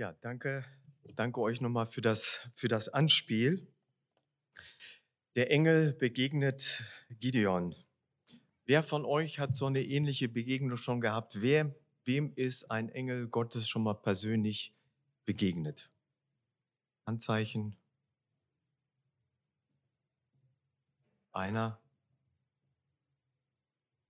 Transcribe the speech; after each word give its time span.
Ja, 0.00 0.14
danke, 0.22 0.64
danke 1.14 1.42
euch 1.42 1.60
nochmal 1.60 1.84
für 1.84 2.00
das, 2.00 2.48
für 2.54 2.68
das 2.68 2.88
Anspiel. 2.88 3.70
Der 5.36 5.50
Engel 5.50 5.92
begegnet 5.92 6.82
Gideon. 7.10 7.74
Wer 8.64 8.82
von 8.82 9.04
euch 9.04 9.38
hat 9.38 9.54
so 9.54 9.66
eine 9.66 9.82
ähnliche 9.82 10.30
Begegnung 10.30 10.78
schon 10.78 11.02
gehabt? 11.02 11.42
Wer, 11.42 11.74
wem 12.06 12.32
ist 12.34 12.70
ein 12.70 12.88
Engel 12.88 13.28
Gottes 13.28 13.68
schon 13.68 13.82
mal 13.82 13.92
persönlich 13.92 14.74
begegnet? 15.26 15.90
Anzeichen? 17.04 17.76
Einer? 21.32 21.78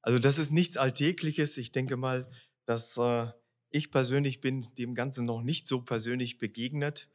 Also 0.02 0.20
das 0.20 0.38
ist 0.38 0.52
nichts 0.52 0.76
Alltägliches. 0.76 1.58
Ich 1.58 1.72
denke 1.72 1.96
mal, 1.96 2.30
dass 2.64 2.96
äh, 2.96 3.32
ich 3.70 3.90
persönlich 3.90 4.40
bin 4.40 4.66
dem 4.78 4.94
Ganzen 4.94 5.24
noch 5.24 5.42
nicht 5.42 5.66
so 5.66 5.80
persönlich 5.80 6.38
begegnet. 6.38 7.08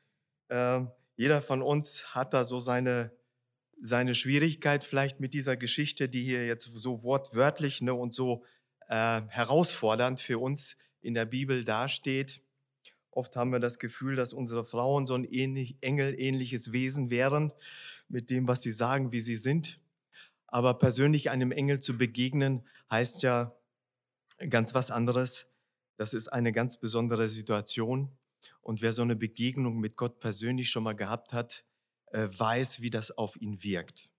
Ähm, 0.50 0.90
jeder 1.18 1.42
von 1.42 1.62
uns 1.62 2.16
hat 2.16 2.34
da 2.34 2.44
so 2.44 2.60
seine, 2.60 3.12
seine 3.82 4.16
Schwierigkeit 4.16 4.84
vielleicht 4.84 5.20
mit 5.20 5.34
dieser 5.34 5.58
Geschichte, 5.58 6.10
die 6.10 6.24
hier 6.24 6.46
jetzt 6.46 6.66
so 6.66 7.04
wortwörtlich 7.04 7.82
ne, 7.82 7.94
und 7.94 8.14
so 8.14 8.44
äh, 8.88 9.22
herausfordernd 9.28 10.20
für 10.20 10.40
uns 10.40 10.78
in 11.02 11.14
der 11.14 11.26
Bibel 11.26 11.64
dasteht. 11.64 12.42
Oft 13.12 13.36
haben 13.36 13.52
wir 13.52 13.60
das 13.60 13.80
Gefühl, 13.80 14.16
dass 14.16 14.34
unsere 14.34 14.66
Frauen 14.66 15.06
so 15.06 15.14
ein 15.14 15.24
ähnlich, 15.24 15.78
engelähnliches 15.82 16.72
Wesen 16.72 17.10
wären 17.10 17.54
mit 18.08 18.30
dem, 18.30 18.48
was 18.48 18.62
sie 18.62 18.72
sagen, 18.72 19.12
wie 19.12 19.22
sie 19.22 19.38
sind. 19.38 19.80
Aber 20.48 20.74
persönlich 20.78 21.30
einem 21.30 21.52
Engel 21.52 21.80
zu 21.80 21.98
begegnen, 21.98 22.66
heißt 22.90 23.24
ja 23.24 23.56
ganz 24.50 24.74
was 24.74 24.92
anderes. 24.92 25.55
Das 25.98 26.14
ist 26.14 26.28
eine 26.28 26.52
ganz 26.52 26.80
besondere 26.80 27.28
Situation. 27.28 28.18
Und 28.62 28.82
wer 28.82 28.94
so 28.94 29.02
eine 29.02 29.16
Begegnung 29.16 29.80
mit 29.80 29.96
Gott 29.96 30.20
persönlich 30.20 30.70
schon 30.70 30.84
mal 30.84 30.96
gehabt 30.96 31.34
hat, 31.34 31.66
äh, 32.08 32.28
weiß, 32.32 32.82
wie 32.82 32.90
das 32.90 33.12
auf 33.12 33.36
ihn 33.38 33.64
wirkt. 33.64 34.12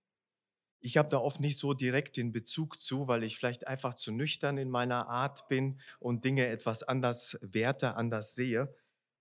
Ich 0.79 0.97
habe 0.97 1.09
da 1.09 1.17
oft 1.17 1.39
nicht 1.39 1.57
so 1.57 1.73
direkt 1.73 2.17
den 2.17 2.31
Bezug 2.31 2.79
zu, 2.79 3.07
weil 3.07 3.23
ich 3.23 3.37
vielleicht 3.37 3.67
einfach 3.67 3.93
zu 3.93 4.11
nüchtern 4.11 4.57
in 4.57 4.69
meiner 4.69 5.07
Art 5.07 5.47
bin 5.47 5.79
und 5.99 6.23
Dinge 6.23 6.47
etwas 6.47 6.83
anders 6.83 7.37
werte, 7.41 7.95
anders 7.95 8.35
sehe. 8.35 8.73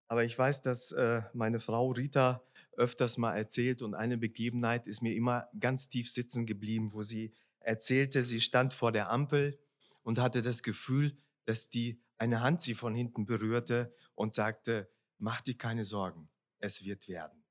Aber 0.09 0.25
ich 0.25 0.39
weiß, 0.39 0.63
dass 0.63 0.93
äh, 0.93 1.23
meine 1.33 1.59
Frau 1.59 1.91
Rita 1.91 2.43
öfters 2.77 3.17
mal 3.17 3.37
erzählt 3.37 3.83
und 3.83 3.95
eine 3.95 4.19
Begebenheit 4.19 4.87
ist 4.87 5.03
mir 5.03 5.15
immer 5.15 5.49
ganz 5.59 5.89
tief 5.89 6.11
sitzen 6.11 6.47
geblieben, 6.47 6.93
wo 6.93 7.03
sie 7.03 7.33
erzählte, 7.61 8.23
sie 8.23 8.41
stand 8.41 8.75
vor 8.75 8.93
der 8.93 9.11
Ampel 9.11 9.59
und 10.03 10.19
hatte 10.19 10.43
das 10.43 10.63
Gefühl, 10.63 11.17
dass 11.47 11.69
die 11.69 12.01
eine 12.19 12.41
Hand 12.41 12.61
sie 12.61 12.75
von 12.75 12.95
hinten 12.95 13.27
berührte 13.27 13.95
und 14.15 14.35
sagte, 14.35 14.91
mach 15.19 15.41
dir 15.41 15.57
keine 15.57 15.85
Sorgen, 15.85 16.31
es 16.59 16.85
wird 16.85 17.09
werden. 17.09 17.45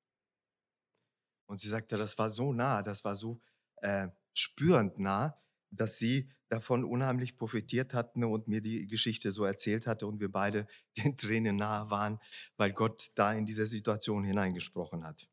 Und 1.46 1.60
sie 1.60 1.68
sagte, 1.68 1.96
das 1.96 2.18
war 2.18 2.28
so 2.28 2.52
nah, 2.52 2.82
das 2.82 3.04
war 3.04 3.14
so 3.14 3.40
äh, 3.76 4.08
spürend 4.34 4.98
nah, 4.98 5.40
dass 5.70 5.98
sie 5.98 6.30
davon 6.48 6.84
unheimlich 6.84 7.36
profitiert 7.36 7.92
hatten 7.94 8.24
und 8.24 8.48
mir 8.48 8.60
die 8.60 8.86
Geschichte 8.86 9.30
so 9.32 9.44
erzählt 9.44 9.86
hatte 9.86 10.06
und 10.06 10.20
wir 10.20 10.30
beide 10.30 10.66
den 10.96 11.16
Tränen 11.16 11.56
nahe 11.56 11.90
waren, 11.90 12.20
weil 12.56 12.72
Gott 12.72 13.08
da 13.14 13.32
in 13.32 13.46
diese 13.46 13.66
Situation 13.66 14.24
hineingesprochen 14.24 15.04
hat. 15.04 15.28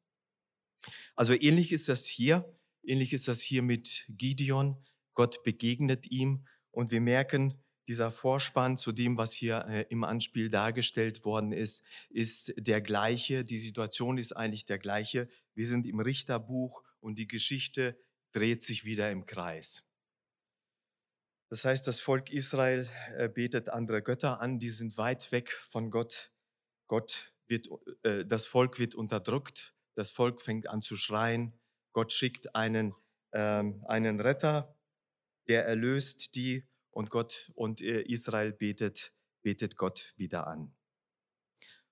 Also 1.15 1.33
ähnlich 1.33 1.71
ist 1.71 1.87
das 1.87 2.05
hier, 2.05 2.57
ähnlich 2.83 3.13
ist 3.13 3.27
das 3.27 3.41
hier 3.41 3.61
mit 3.61 4.05
Gideon. 4.09 4.83
Gott 5.13 5.43
begegnet 5.43 6.07
ihm 6.07 6.45
und 6.71 6.91
wir 6.91 6.99
merken, 6.99 7.62
dieser 7.87 8.11
Vorspann 8.11 8.77
zu 8.77 8.91
dem, 8.91 9.17
was 9.17 9.33
hier 9.33 9.65
äh, 9.67 9.85
im 9.89 10.03
Anspiel 10.03 10.49
dargestellt 10.49 11.25
worden 11.25 11.51
ist, 11.51 11.83
ist 12.09 12.53
der 12.57 12.81
gleiche. 12.81 13.43
Die 13.43 13.57
Situation 13.57 14.17
ist 14.17 14.33
eigentlich 14.33 14.65
der 14.65 14.79
gleiche. 14.79 15.27
Wir 15.53 15.67
sind 15.67 15.85
im 15.85 15.99
Richterbuch 15.99 16.83
und 16.99 17.19
die 17.19 17.27
Geschichte 17.27 17.97
dreht 18.31 18.63
sich 18.63 18.85
wieder 18.85 19.11
im 19.11 19.25
Kreis. 19.25 19.83
Das 21.49 21.65
heißt, 21.65 21.85
das 21.85 21.99
Volk 21.99 22.31
Israel 22.31 22.89
äh, 23.15 23.29
betet 23.29 23.69
andere 23.69 24.01
Götter 24.01 24.41
an, 24.41 24.57
die 24.57 24.71
sind 24.71 24.97
weit 24.97 25.31
weg 25.31 25.51
von 25.51 25.91
Gott. 25.91 26.31
Gott 26.87 27.31
wird, 27.47 27.67
äh, 28.03 28.25
das 28.25 28.47
Volk 28.47 28.79
wird 28.79 28.95
unterdrückt, 28.95 29.75
das 29.95 30.09
Volk 30.09 30.41
fängt 30.41 30.67
an 30.67 30.81
zu 30.81 30.95
schreien. 30.97 31.53
Gott 31.91 32.11
schickt 32.11 32.55
einen, 32.55 32.95
ähm, 33.33 33.83
einen 33.87 34.19
Retter, 34.19 34.75
der 35.47 35.67
erlöst 35.67 36.35
die 36.35 36.67
und 36.93 37.09
Gott 37.09 37.51
und 37.55 37.81
äh, 37.81 38.01
Israel 38.01 38.53
betet, 38.53 39.13
betet 39.41 39.75
Gott 39.75 40.13
wieder 40.17 40.47
an. 40.47 40.73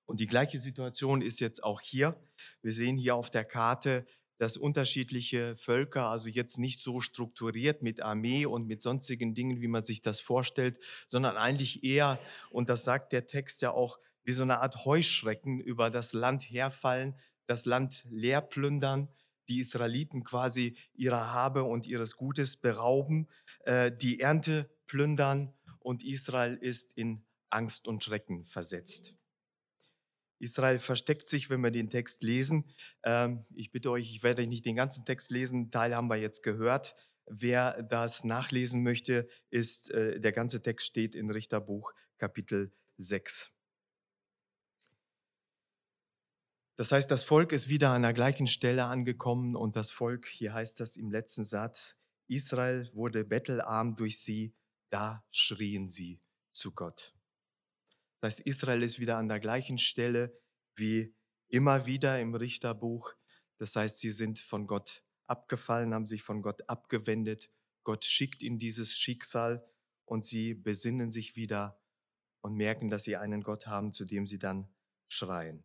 Und 0.05 0.19
die 0.19 0.27
gleiche 0.27 0.59
Situation 0.59 1.21
ist 1.21 1.39
jetzt 1.39 1.63
auch 1.63 1.81
hier. 1.81 2.21
Wir 2.61 2.73
sehen 2.73 2.97
hier 2.97 3.15
auf 3.15 3.29
der 3.29 3.45
Karte, 3.45 4.05
dass 4.37 4.57
unterschiedliche 4.57 5.55
Völker, 5.55 6.07
also 6.07 6.27
jetzt 6.27 6.57
nicht 6.57 6.81
so 6.81 6.99
strukturiert 6.99 7.83
mit 7.83 8.01
Armee 8.01 8.45
und 8.45 8.65
mit 8.65 8.81
sonstigen 8.81 9.35
Dingen, 9.35 9.61
wie 9.61 9.67
man 9.67 9.83
sich 9.83 10.01
das 10.01 10.19
vorstellt, 10.19 10.79
sondern 11.07 11.37
eigentlich 11.37 11.83
eher, 11.83 12.19
und 12.49 12.67
das 12.67 12.83
sagt 12.83 13.13
der 13.13 13.27
Text 13.27 13.61
ja 13.61 13.71
auch, 13.71 13.99
wie 14.23 14.33
so 14.33 14.43
eine 14.43 14.59
Art 14.59 14.83
Heuschrecken 14.85 15.59
über 15.59 15.89
das 15.89 16.13
Land 16.13 16.43
herfallen, 16.43 17.15
das 17.45 17.65
Land 17.65 18.05
leer 18.09 18.41
plündern, 18.41 19.09
die 19.47 19.59
Israeliten 19.59 20.23
quasi 20.23 20.75
ihrer 20.93 21.31
Habe 21.31 21.63
und 21.63 21.85
ihres 21.85 22.15
Gutes 22.15 22.57
berauben, 22.57 23.27
äh, 23.65 23.91
die 23.91 24.19
Ernte 24.19 24.69
plündern 24.91 25.53
und 25.79 26.03
Israel 26.03 26.57
ist 26.57 26.97
in 26.97 27.23
Angst 27.49 27.87
und 27.87 28.03
Schrecken 28.03 28.43
versetzt. 28.43 29.15
Israel 30.37 30.79
versteckt 30.79 31.29
sich, 31.29 31.49
wenn 31.49 31.61
wir 31.61 31.71
den 31.71 31.89
Text 31.89 32.23
lesen. 32.23 32.65
Ähm, 33.03 33.45
ich 33.55 33.71
bitte 33.71 33.89
euch, 33.89 34.13
ich 34.13 34.21
werde 34.21 34.45
nicht 34.47 34.65
den 34.65 34.75
ganzen 34.75 35.05
Text 35.05 35.31
lesen, 35.31 35.71
Teil 35.71 35.95
haben 35.95 36.09
wir 36.09 36.17
jetzt 36.17 36.43
gehört. 36.43 36.93
Wer 37.25 37.83
das 37.83 38.25
nachlesen 38.25 38.83
möchte, 38.83 39.29
ist, 39.49 39.91
äh, 39.91 40.19
der 40.19 40.33
ganze 40.33 40.61
Text 40.61 40.87
steht 40.87 41.15
in 41.15 41.31
Richterbuch 41.31 41.93
Kapitel 42.17 42.73
6. 42.97 43.55
Das 46.75 46.91
heißt, 46.91 47.09
das 47.09 47.23
Volk 47.23 47.53
ist 47.53 47.69
wieder 47.69 47.91
an 47.91 48.01
der 48.01 48.11
gleichen 48.11 48.47
Stelle 48.47 48.87
angekommen 48.87 49.55
und 49.55 49.77
das 49.77 49.89
Volk, 49.89 50.25
hier 50.25 50.53
heißt 50.53 50.81
das 50.81 50.97
im 50.97 51.11
letzten 51.11 51.45
Satz, 51.45 51.95
Israel 52.27 52.89
wurde 52.93 53.23
bettelarm 53.23 53.95
durch 53.95 54.19
sie, 54.19 54.53
da 54.91 55.25
schrien 55.31 55.87
sie 55.87 56.21
zu 56.51 56.73
Gott. 56.73 57.13
Das 58.19 58.35
heißt, 58.35 58.47
Israel 58.47 58.83
ist 58.83 58.99
wieder 58.99 59.17
an 59.17 59.27
der 59.27 59.39
gleichen 59.39 59.77
Stelle 59.77 60.37
wie 60.75 61.15
immer 61.47 61.85
wieder 61.85 62.19
im 62.19 62.35
Richterbuch. 62.35 63.13
Das 63.57 63.75
heißt, 63.75 63.97
sie 63.97 64.11
sind 64.11 64.39
von 64.39 64.67
Gott 64.67 65.03
abgefallen, 65.27 65.93
haben 65.93 66.05
sich 66.05 66.21
von 66.21 66.41
Gott 66.41 66.67
abgewendet. 66.69 67.49
Gott 67.83 68.05
schickt 68.05 68.43
ihnen 68.43 68.59
dieses 68.59 68.97
Schicksal 68.97 69.65
und 70.05 70.25
sie 70.25 70.53
besinnen 70.53 71.11
sich 71.11 71.35
wieder 71.35 71.81
und 72.41 72.55
merken, 72.55 72.89
dass 72.89 73.03
sie 73.03 73.17
einen 73.17 73.43
Gott 73.43 73.67
haben, 73.67 73.93
zu 73.93 74.05
dem 74.05 74.27
sie 74.27 74.39
dann 74.39 74.67
schreien. 75.07 75.63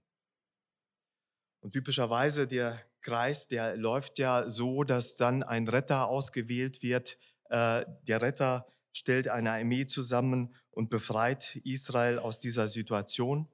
Und 1.60 1.72
typischerweise 1.72 2.46
der 2.46 2.84
Kreis, 3.00 3.48
der 3.48 3.76
läuft 3.76 4.18
ja 4.18 4.48
so, 4.48 4.84
dass 4.84 5.16
dann 5.16 5.42
ein 5.42 5.68
Retter 5.68 6.08
ausgewählt 6.08 6.82
wird. 6.82 7.18
Äh, 7.50 7.84
der 8.02 8.22
Retter 8.22 8.66
stellt 8.96 9.28
eine 9.28 9.52
Armee 9.52 9.86
zusammen 9.86 10.56
und 10.70 10.88
befreit 10.88 11.56
Israel 11.64 12.18
aus 12.18 12.38
dieser 12.38 12.66
Situation. 12.66 13.46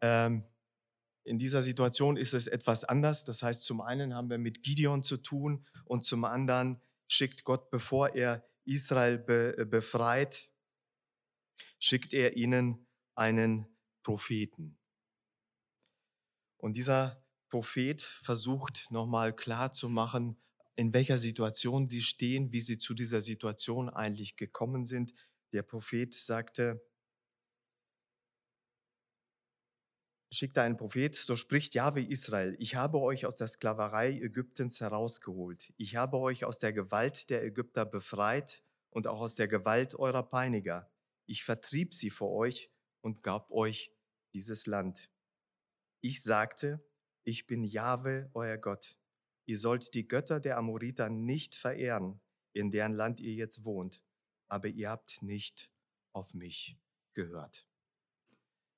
Ähm, 0.00 0.44
in 1.24 1.38
dieser 1.38 1.62
Situation 1.62 2.16
ist 2.16 2.32
es 2.32 2.46
etwas 2.46 2.84
anders. 2.84 3.24
Das 3.24 3.42
heißt, 3.42 3.64
zum 3.64 3.82
einen 3.82 4.14
haben 4.14 4.30
wir 4.30 4.38
mit 4.38 4.62
Gideon 4.62 5.02
zu 5.02 5.18
tun 5.18 5.66
und 5.84 6.06
zum 6.06 6.24
anderen 6.24 6.80
schickt 7.06 7.44
Gott, 7.44 7.70
bevor 7.70 8.14
er 8.14 8.48
Israel 8.64 9.18
be 9.18 9.66
befreit, 9.66 10.50
schickt 11.78 12.14
er 12.14 12.38
ihnen 12.38 12.86
einen 13.14 13.66
Propheten. 14.02 14.78
Und 16.56 16.78
dieser 16.78 17.22
Prophet 17.50 18.00
versucht 18.00 18.90
nochmal 18.90 19.36
klar 19.36 19.74
zu 19.74 19.90
machen, 19.90 20.40
in 20.76 20.92
welcher 20.92 21.18
Situation 21.18 21.88
sie 21.88 22.02
stehen, 22.02 22.52
wie 22.52 22.60
sie 22.60 22.78
zu 22.78 22.94
dieser 22.94 23.22
Situation 23.22 23.88
eigentlich 23.88 24.36
gekommen 24.36 24.84
sind. 24.84 25.12
Der 25.52 25.62
Prophet 25.62 26.12
sagte, 26.12 26.82
schickte 30.30 30.60
einen 30.62 30.76
Prophet, 30.76 31.14
so 31.14 31.34
spricht 31.34 31.74
Jahwe 31.74 32.02
Israel, 32.02 32.56
ich 32.58 32.74
habe 32.74 32.98
euch 32.98 33.24
aus 33.24 33.36
der 33.36 33.48
Sklaverei 33.48 34.10
Ägyptens 34.20 34.80
herausgeholt. 34.80 35.72
Ich 35.78 35.96
habe 35.96 36.18
euch 36.18 36.44
aus 36.44 36.58
der 36.58 36.72
Gewalt 36.72 37.30
der 37.30 37.42
Ägypter 37.42 37.86
befreit 37.86 38.62
und 38.90 39.06
auch 39.06 39.20
aus 39.20 39.36
der 39.36 39.48
Gewalt 39.48 39.94
eurer 39.94 40.22
Peiniger. 40.22 40.90
Ich 41.26 41.42
vertrieb 41.42 41.94
sie 41.94 42.10
vor 42.10 42.32
euch 42.32 42.70
und 43.00 43.22
gab 43.22 43.50
euch 43.50 43.92
dieses 44.34 44.66
Land. 44.66 45.10
Ich 46.02 46.22
sagte, 46.22 46.84
ich 47.24 47.46
bin 47.46 47.64
Jahwe, 47.64 48.30
euer 48.34 48.58
Gott. 48.58 48.96
Ihr 49.46 49.58
sollt 49.58 49.94
die 49.94 50.08
Götter 50.08 50.40
der 50.40 50.58
Amoriter 50.58 51.08
nicht 51.08 51.54
verehren, 51.54 52.20
in 52.52 52.70
deren 52.72 52.94
Land 52.94 53.20
ihr 53.20 53.34
jetzt 53.34 53.64
wohnt, 53.64 54.02
aber 54.48 54.68
ihr 54.68 54.90
habt 54.90 55.22
nicht 55.22 55.70
auf 56.12 56.34
mich 56.34 56.78
gehört. 57.14 57.66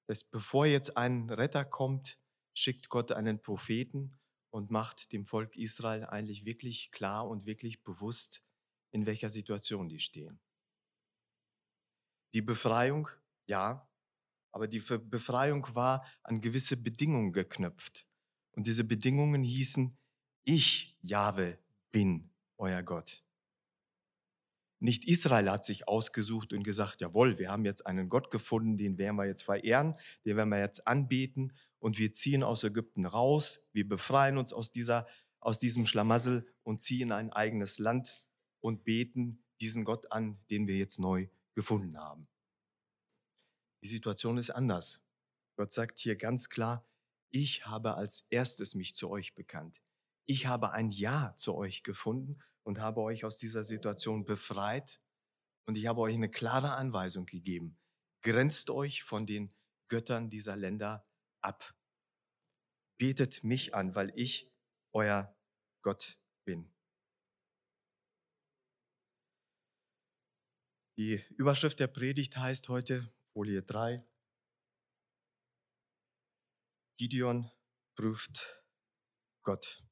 dass 0.07 0.25
bevor 0.25 0.65
jetzt 0.67 0.97
ein 0.97 1.29
Retter 1.29 1.65
kommt, 1.67 2.19
schickt 2.55 2.89
Gott 2.89 3.13
einen 3.13 3.43
Propheten 3.43 4.19
und 4.51 4.71
macht 4.71 5.13
dem 5.13 5.27
Volk 5.27 5.57
Israel 5.57 6.07
eigentlich 6.07 6.45
wirklich 6.47 6.91
klar 6.91 7.29
und 7.29 7.45
wirklich 7.45 7.83
bewusst, 7.85 8.43
in 8.91 9.05
welcher 9.05 9.29
Situation 9.29 9.89
die 9.89 10.01
stehen. 10.01 10.41
Die 12.35 12.43
Befreiung, 12.43 13.09
ja, 13.47 13.89
aber 14.51 14.67
die 14.67 14.81
Befreiung 14.81 15.67
war 15.75 16.07
an 16.23 16.41
gewisse 16.41 16.77
Bedingungen 16.77 17.33
geknüpft. 17.33 18.07
Und 18.53 18.67
diese 18.67 18.85
Bedingungen 18.85 19.43
hießen, 19.43 19.97
ich, 20.49 20.97
Jahwe, 21.03 21.59
bin 21.93 22.31
euer 22.57 22.83
Gott. 22.83 23.23
Nicht 24.81 25.05
Israel 25.05 25.51
hat 25.51 25.67
sich 25.67 25.89
ausgesucht 25.89 26.55
und 26.55 26.63
gesagt, 26.63 27.03
jawohl, 27.03 27.39
wir 27.39 27.51
haben 27.51 27.67
jetzt 27.67 27.85
einen 27.85 28.09
Gott 28.09 28.31
gefunden, 28.31 28.79
den 28.79 28.97
werden 28.97 29.17
wir 29.17 29.27
jetzt 29.27 29.43
verehren, 29.43 29.95
den 30.25 30.37
werden 30.39 30.49
wir 30.49 30.59
jetzt 30.59 30.87
anbeten 30.87 31.53
und 31.81 31.99
wir 31.99 32.15
ziehen 32.15 32.43
aus 32.43 32.65
Ägypten 32.65 33.05
raus, 33.05 33.69
wir 33.73 33.87
befreien 33.87 34.39
uns 34.39 34.55
aus, 34.55 34.73
dieser, 34.73 35.07
aus 35.39 35.59
diesem 35.59 35.85
Schlamassel 35.85 36.47
und 36.63 36.81
ziehen 36.81 37.13
ein 37.13 37.31
eigenes 37.31 37.79
Land 37.79 38.25
und 38.61 38.85
beten 38.85 39.45
diesen 39.61 39.85
Gott 39.85 40.11
an, 40.13 40.41
den 40.49 40.67
wir 40.67 40.79
jetzt 40.79 40.99
neu 40.99 41.29
gefunden 41.55 41.99
haben. 41.99 42.27
Die 43.83 43.89
Situation 43.89 44.39
ist 44.39 44.51
anders. 44.51 45.03
Gott 45.57 45.73
sagt 45.73 45.99
hier 45.99 46.17
ganz 46.17 46.49
klar, 46.49 46.89
ich 47.31 47.67
habe 47.67 47.97
als 47.97 48.27
erstes 48.31 48.75
mich 48.75 48.97
zu 48.97 49.11
euch 49.11 49.35
bekannt. 49.35 49.83
Ich 50.31 50.47
habe 50.47 50.73
ein 50.73 50.91
Ja 50.91 51.35
zu 51.37 51.55
euch 51.55 51.83
gefunden 51.83 52.39
und 52.63 52.81
habe 52.81 53.01
euch 53.01 53.25
aus 53.25 53.39
dieser 53.39 53.65
Situation 53.65 54.27
befreit 54.27 55.01
und 55.67 55.79
ich 55.79 55.87
habe 55.87 56.03
euch 56.03 56.15
eine 56.15 56.31
klare 56.31 56.75
Anweisung 56.75 57.25
gegeben. 57.25 57.79
Grenzt 58.21 58.69
euch 58.69 59.03
von 59.03 59.27
den 59.27 59.55
Göttern 59.89 60.29
dieser 60.29 60.55
Länder 60.55 61.09
ab. 61.41 61.75
Betet 62.99 63.43
mich 63.43 63.75
an, 63.75 63.95
weil 63.95 64.13
ich 64.17 64.53
euer 64.93 65.35
Gott 65.81 66.21
bin. 66.45 66.71
Die 70.99 71.25
Überschrift 71.39 71.81
der 71.81 71.87
Predigt 71.87 72.37
heißt 72.37 72.69
heute, 72.69 73.11
Folie 73.33 73.63
3, 73.63 74.05
Gideon 76.99 77.51
prüft 77.95 78.63
Gott. 79.43 79.88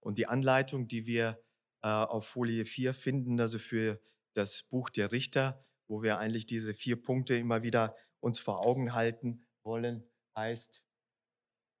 Und 0.00 0.18
die 0.18 0.26
Anleitung, 0.26 0.88
die 0.88 1.06
wir 1.06 1.42
äh, 1.82 1.88
auf 1.88 2.26
Folie 2.26 2.64
4 2.64 2.94
finden, 2.94 3.40
also 3.40 3.58
für 3.58 4.00
das 4.34 4.62
Buch 4.62 4.90
der 4.90 5.12
Richter, 5.12 5.64
wo 5.86 6.02
wir 6.02 6.18
eigentlich 6.18 6.46
diese 6.46 6.74
vier 6.74 7.00
Punkte 7.00 7.36
immer 7.36 7.62
wieder 7.62 7.96
uns 8.20 8.38
vor 8.38 8.60
Augen 8.60 8.92
halten 8.92 9.46
wollen, 9.62 10.08
heißt, 10.36 10.84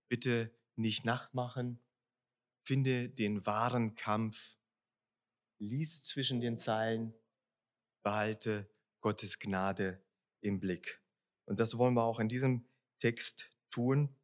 bitte 0.08 0.54
nicht 0.76 1.04
nachmachen, 1.04 1.80
finde 2.64 3.08
den 3.08 3.44
wahren 3.46 3.94
Kampf, 3.94 4.56
lies 5.58 6.02
zwischen 6.02 6.40
den 6.40 6.58
Zeilen, 6.58 7.14
behalte 8.02 8.70
Gottes 9.00 9.38
Gnade 9.38 10.02
im 10.40 10.60
Blick. 10.60 11.02
Und 11.44 11.60
das 11.60 11.78
wollen 11.78 11.94
wir 11.94 12.04
auch 12.04 12.20
in 12.20 12.28
diesem 12.28 12.68
Text 12.98 13.50
tun. 13.70 14.14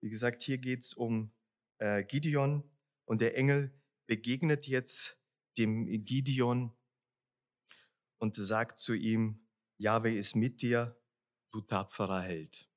Wie 0.00 0.10
gesagt, 0.10 0.42
hier 0.42 0.58
geht 0.58 0.80
es 0.80 0.94
um 0.94 1.32
äh, 1.78 2.04
Gideon 2.04 2.71
und 3.12 3.20
der 3.20 3.36
Engel 3.36 3.70
begegnet 4.06 4.66
jetzt 4.66 5.22
dem 5.58 5.84
Gideon 6.06 6.74
und 8.16 8.36
sagt 8.36 8.78
zu 8.78 8.94
ihm, 8.94 9.46
Jahwe 9.76 10.14
ist 10.14 10.34
mit 10.34 10.62
dir, 10.62 10.98
du 11.52 11.60
tapferer 11.60 12.22
Held. 12.22 12.70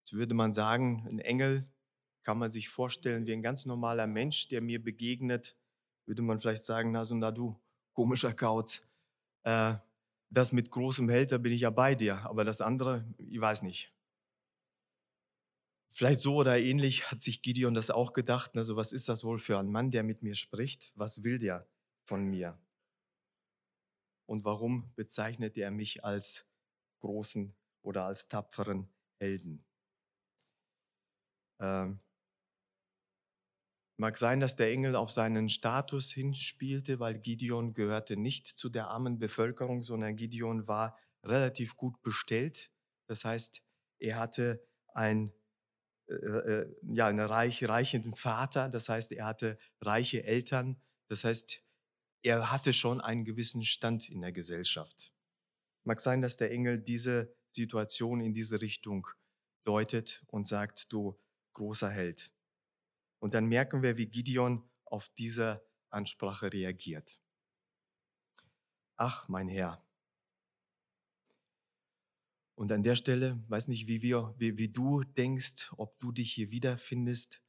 Jetzt 0.00 0.14
würde 0.14 0.34
man 0.34 0.52
sagen, 0.52 1.06
ein 1.08 1.20
Engel 1.20 1.62
kann 2.24 2.36
man 2.36 2.50
sich 2.50 2.68
vorstellen 2.68 3.24
wie 3.24 3.32
ein 3.32 3.42
ganz 3.42 3.64
normaler 3.64 4.08
Mensch, 4.08 4.48
der 4.48 4.60
mir 4.60 4.82
begegnet, 4.82 5.56
würde 6.04 6.22
man 6.22 6.40
vielleicht 6.40 6.64
sagen, 6.64 6.90
na 6.90 7.04
so, 7.04 7.14
na 7.14 7.30
du, 7.30 7.54
komischer 7.92 8.34
Kauz, 8.34 8.90
äh, 9.44 9.76
das 10.30 10.50
mit 10.50 10.68
großem 10.72 11.08
Held, 11.08 11.30
da 11.30 11.38
bin 11.38 11.52
ich 11.52 11.60
ja 11.60 11.70
bei 11.70 11.94
dir, 11.94 12.26
aber 12.26 12.42
das 12.42 12.60
andere, 12.60 13.06
ich 13.18 13.40
weiß 13.40 13.62
nicht. 13.62 13.94
Vielleicht 15.94 16.22
so 16.22 16.36
oder 16.36 16.58
ähnlich 16.58 17.10
hat 17.10 17.20
sich 17.20 17.42
Gideon 17.42 17.74
das 17.74 17.90
auch 17.90 18.14
gedacht. 18.14 18.56
Also 18.56 18.76
was 18.76 18.92
ist 18.92 19.10
das 19.10 19.24
wohl 19.24 19.38
für 19.38 19.58
ein 19.58 19.70
Mann, 19.70 19.90
der 19.90 20.02
mit 20.02 20.22
mir 20.22 20.34
spricht? 20.34 20.90
Was 20.94 21.22
will 21.22 21.38
der 21.38 21.68
von 22.04 22.24
mir? 22.24 22.58
Und 24.24 24.46
warum 24.46 24.90
bezeichnet 24.94 25.58
er 25.58 25.70
mich 25.70 26.02
als 26.02 26.48
großen 27.00 27.54
oder 27.82 28.06
als 28.06 28.28
tapferen 28.28 28.88
Helden? 29.18 29.66
Ähm, 31.60 32.00
mag 33.98 34.16
sein, 34.16 34.40
dass 34.40 34.56
der 34.56 34.70
Engel 34.70 34.96
auf 34.96 35.10
seinen 35.10 35.50
Status 35.50 36.10
hinspielte, 36.10 37.00
weil 37.00 37.18
Gideon 37.18 37.74
gehörte 37.74 38.16
nicht 38.16 38.46
zu 38.46 38.70
der 38.70 38.88
armen 38.88 39.18
Bevölkerung, 39.18 39.82
sondern 39.82 40.16
Gideon 40.16 40.66
war 40.66 40.98
relativ 41.22 41.76
gut 41.76 42.00
bestellt. 42.00 42.72
Das 43.06 43.26
heißt, 43.26 43.62
er 43.98 44.18
hatte 44.18 44.66
ein 44.94 45.34
äh, 46.08 46.14
äh, 46.14 46.76
ja, 46.94 47.06
einen 47.06 47.24
reich, 47.24 47.64
reichen 47.68 48.14
Vater, 48.14 48.68
das 48.68 48.88
heißt, 48.88 49.12
er 49.12 49.26
hatte 49.26 49.58
reiche 49.80 50.24
Eltern, 50.24 50.80
das 51.08 51.24
heißt, 51.24 51.62
er 52.22 52.50
hatte 52.50 52.72
schon 52.72 53.00
einen 53.00 53.24
gewissen 53.24 53.64
Stand 53.64 54.08
in 54.08 54.20
der 54.20 54.32
Gesellschaft. 54.32 55.12
Mag 55.84 56.00
sein, 56.00 56.22
dass 56.22 56.36
der 56.36 56.50
Engel 56.50 56.78
diese 56.78 57.34
Situation 57.54 58.20
in 58.20 58.34
diese 58.34 58.60
Richtung 58.60 59.06
deutet 59.64 60.22
und 60.28 60.46
sagt, 60.46 60.92
du 60.92 61.18
großer 61.52 61.90
Held. 61.90 62.32
Und 63.18 63.34
dann 63.34 63.46
merken 63.46 63.82
wir, 63.82 63.98
wie 63.98 64.06
Gideon 64.06 64.68
auf 64.84 65.08
diese 65.10 65.64
Ansprache 65.90 66.52
reagiert. 66.52 67.20
Ach, 68.96 69.28
mein 69.28 69.48
Herr, 69.48 69.84
und 72.54 72.70
an 72.72 72.82
der 72.82 72.96
Stelle, 72.96 73.42
weiß 73.48 73.68
nicht, 73.68 73.86
wie 73.86 74.02
wir, 74.02 74.34
wie, 74.38 74.58
wie 74.58 74.68
du 74.68 75.02
denkst, 75.04 75.72
ob 75.76 75.98
du 76.00 76.12
dich 76.12 76.32
hier 76.32 76.50
wiederfindest, 76.50 77.42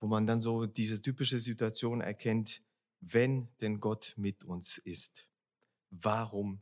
wo 0.00 0.06
man 0.06 0.26
dann 0.26 0.40
so 0.40 0.66
diese 0.66 1.00
typische 1.00 1.40
Situation 1.40 2.00
erkennt, 2.00 2.62
wenn 3.00 3.48
denn 3.60 3.80
Gott 3.80 4.14
mit 4.16 4.44
uns 4.44 4.78
ist, 4.78 5.28
warum 5.90 6.60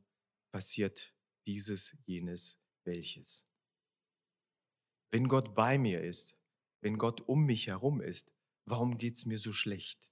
passiert 0.50 1.14
dieses, 1.46 1.96
jenes, 2.06 2.58
welches? 2.84 3.46
Wenn 5.11 5.28
Gott 5.28 5.54
bei 5.54 5.78
mir 5.78 6.02
ist, 6.02 6.37
wenn 6.80 6.97
Gott 6.97 7.20
um 7.23 7.44
mich 7.44 7.66
herum 7.66 8.00
ist, 8.00 8.32
warum 8.64 8.99
geht's 8.99 9.26
mir 9.26 9.38
so 9.38 9.52
schlecht? 9.52 10.11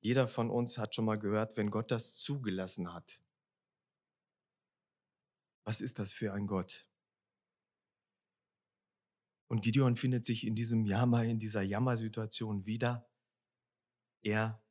Jeder 0.00 0.28
von 0.28 0.50
uns 0.50 0.78
hat 0.78 0.94
schon 0.94 1.04
mal 1.04 1.18
gehört, 1.18 1.56
wenn 1.56 1.70
Gott 1.70 1.90
das 1.90 2.16
zugelassen 2.16 2.92
hat, 2.92 3.20
was 5.66 5.80
ist 5.80 5.98
das 5.98 6.12
für 6.12 6.32
ein 6.32 6.46
Gott? 6.46 6.86
Und 9.48 9.62
Gideon 9.62 9.96
findet 9.96 10.24
sich 10.24 10.46
in 10.46 10.54
diesem 10.54 10.86
Jammer, 10.86 11.24
in 11.24 11.38
dieser 11.38 11.62
Jammersituation 11.62 12.66
wieder. 12.66 13.10
Er 14.22 14.62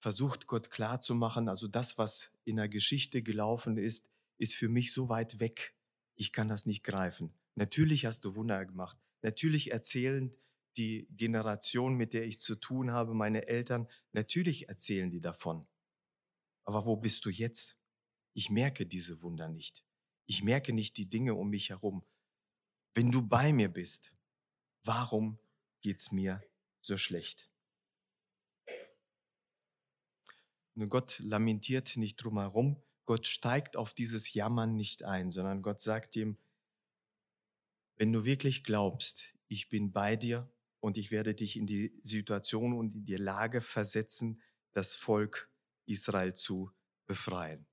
versucht 0.00 0.46
Gott 0.46 0.70
klarzumachen, 0.70 1.48
also 1.48 1.66
das, 1.66 1.98
was 1.98 2.30
in 2.44 2.56
der 2.56 2.68
Geschichte 2.68 3.22
gelaufen 3.22 3.78
ist, 3.78 4.06
ist 4.38 4.54
für 4.54 4.68
mich 4.68 4.92
so 4.92 5.08
weit 5.08 5.40
weg, 5.40 5.74
ich 6.14 6.32
kann 6.32 6.48
das 6.48 6.66
nicht 6.66 6.84
greifen. 6.84 7.34
Natürlich 7.54 8.06
hast 8.06 8.24
du 8.24 8.36
Wunder 8.36 8.64
gemacht. 8.64 8.98
Natürlich 9.22 9.72
erzählen 9.72 10.34
die 10.76 11.08
Generation, 11.10 11.96
mit 11.96 12.12
der 12.12 12.24
ich 12.24 12.38
zu 12.38 12.54
tun 12.54 12.92
habe, 12.92 13.14
meine 13.14 13.48
Eltern, 13.48 13.88
natürlich 14.12 14.68
erzählen 14.68 15.10
die 15.10 15.20
davon. 15.20 15.66
Aber 16.64 16.86
wo 16.86 16.96
bist 16.96 17.24
du 17.24 17.30
jetzt? 17.30 17.76
Ich 18.34 18.50
merke 18.50 18.86
diese 18.86 19.22
Wunder 19.22 19.48
nicht. 19.48 19.87
Ich 20.28 20.42
merke 20.42 20.74
nicht 20.74 20.98
die 20.98 21.08
Dinge 21.08 21.34
um 21.34 21.48
mich 21.48 21.70
herum. 21.70 22.04
Wenn 22.92 23.10
du 23.10 23.22
bei 23.22 23.50
mir 23.50 23.70
bist, 23.70 24.12
warum 24.84 25.38
geht's 25.80 26.12
mir 26.12 26.42
so 26.82 26.98
schlecht? 26.98 27.50
Nun, 30.74 30.90
Gott 30.90 31.18
lamentiert 31.20 31.96
nicht 31.96 32.16
drumherum. 32.16 32.82
Gott 33.06 33.26
steigt 33.26 33.78
auf 33.78 33.94
dieses 33.94 34.34
Jammern 34.34 34.76
nicht 34.76 35.02
ein, 35.02 35.30
sondern 35.30 35.62
Gott 35.62 35.80
sagt 35.80 36.14
ihm, 36.14 36.36
wenn 37.96 38.12
du 38.12 38.26
wirklich 38.26 38.64
glaubst, 38.64 39.34
ich 39.48 39.70
bin 39.70 39.92
bei 39.92 40.14
dir 40.14 40.52
und 40.80 40.98
ich 40.98 41.10
werde 41.10 41.34
dich 41.34 41.56
in 41.56 41.66
die 41.66 41.98
Situation 42.02 42.74
und 42.74 42.94
in 42.94 43.06
die 43.06 43.16
Lage 43.16 43.62
versetzen, 43.62 44.42
das 44.72 44.94
Volk 44.94 45.50
Israel 45.86 46.34
zu 46.34 46.70
befreien. 47.06 47.66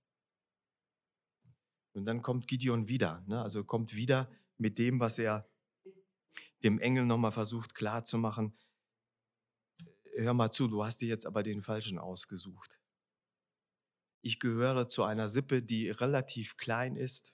Und 1.96 2.06
dann 2.06 2.22
kommt 2.22 2.48
Gideon 2.48 2.90
wieder, 2.90 3.24
ne? 3.26 3.42
also 3.42 3.64
kommt 3.64 3.96
wieder 3.96 4.30
mit 4.58 4.80
dem, 4.80 5.00
was 5.00 5.18
er 5.18 5.50
dem 6.62 6.78
Engel 6.80 7.06
nochmal 7.06 7.32
versucht 7.32 7.74
klarzumachen. 7.74 8.58
Hör 10.18 10.34
mal 10.34 10.52
zu, 10.52 10.68
du 10.68 10.84
hast 10.84 11.00
dir 11.00 11.08
jetzt 11.08 11.26
aber 11.26 11.42
den 11.42 11.62
Falschen 11.62 11.98
ausgesucht. 11.98 12.82
Ich 14.22 14.40
gehöre 14.40 14.90
zu 14.90 15.04
einer 15.04 15.30
Sippe, 15.30 15.62
die 15.62 15.90
relativ 15.90 16.58
klein 16.58 16.98
ist. 16.98 17.34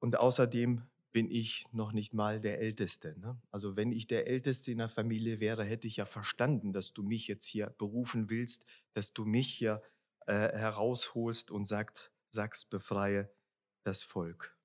Und 0.00 0.18
außerdem 0.18 0.82
bin 1.12 1.30
ich 1.30 1.64
noch 1.72 1.92
nicht 1.92 2.12
mal 2.12 2.40
der 2.40 2.58
Älteste. 2.58 3.18
Ne? 3.20 3.40
Also 3.50 3.76
wenn 3.76 3.92
ich 3.92 4.08
der 4.08 4.26
Älteste 4.26 4.72
in 4.72 4.78
der 4.78 4.88
Familie 4.88 5.38
wäre, 5.38 5.64
hätte 5.64 5.86
ich 5.86 5.96
ja 5.96 6.06
verstanden, 6.06 6.72
dass 6.72 6.92
du 6.92 7.04
mich 7.04 7.28
jetzt 7.28 7.46
hier 7.46 7.70
berufen 7.78 8.30
willst, 8.30 8.66
dass 8.94 9.12
du 9.12 9.24
mich 9.24 9.48
hier 9.48 9.80
äh, 10.26 10.52
herausholst 10.56 11.50
und 11.50 11.64
sagt, 11.64 12.12
sagst, 12.30 12.70
befreie 12.70 13.32
das 13.84 14.02
Volk. 14.02 14.56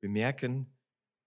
Wir 0.00 0.10
merken, 0.10 0.76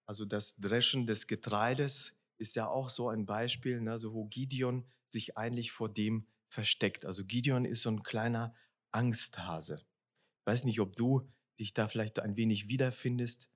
also 0.06 0.24
das 0.24 0.56
Dreschen 0.56 1.06
des 1.06 1.26
Getreides 1.26 2.22
ist 2.38 2.56
ja 2.56 2.68
auch 2.68 2.90
so 2.90 3.08
ein 3.08 3.26
Beispiel, 3.26 3.80
ne, 3.80 3.92
also 3.92 4.12
wo 4.12 4.26
Gideon 4.26 4.86
sich 5.08 5.36
eigentlich 5.36 5.72
vor 5.72 5.88
dem 5.88 6.28
versteckt. 6.48 7.06
Also 7.06 7.24
Gideon 7.24 7.64
ist 7.64 7.82
so 7.82 7.90
ein 7.90 8.02
kleiner 8.02 8.54
Angsthase. 8.92 9.76
Ich 9.76 10.46
weiß 10.46 10.64
nicht, 10.64 10.80
ob 10.80 10.96
du 10.96 11.30
dich 11.58 11.74
da 11.74 11.88
vielleicht 11.88 12.18
ein 12.20 12.36
wenig 12.36 12.68
wiederfindest, 12.68 13.48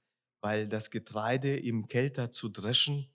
weil 0.42 0.68
das 0.68 0.90
Getreide 0.90 1.58
im 1.58 1.86
Kelter 1.88 2.30
zu 2.30 2.48
dreschen, 2.48 3.12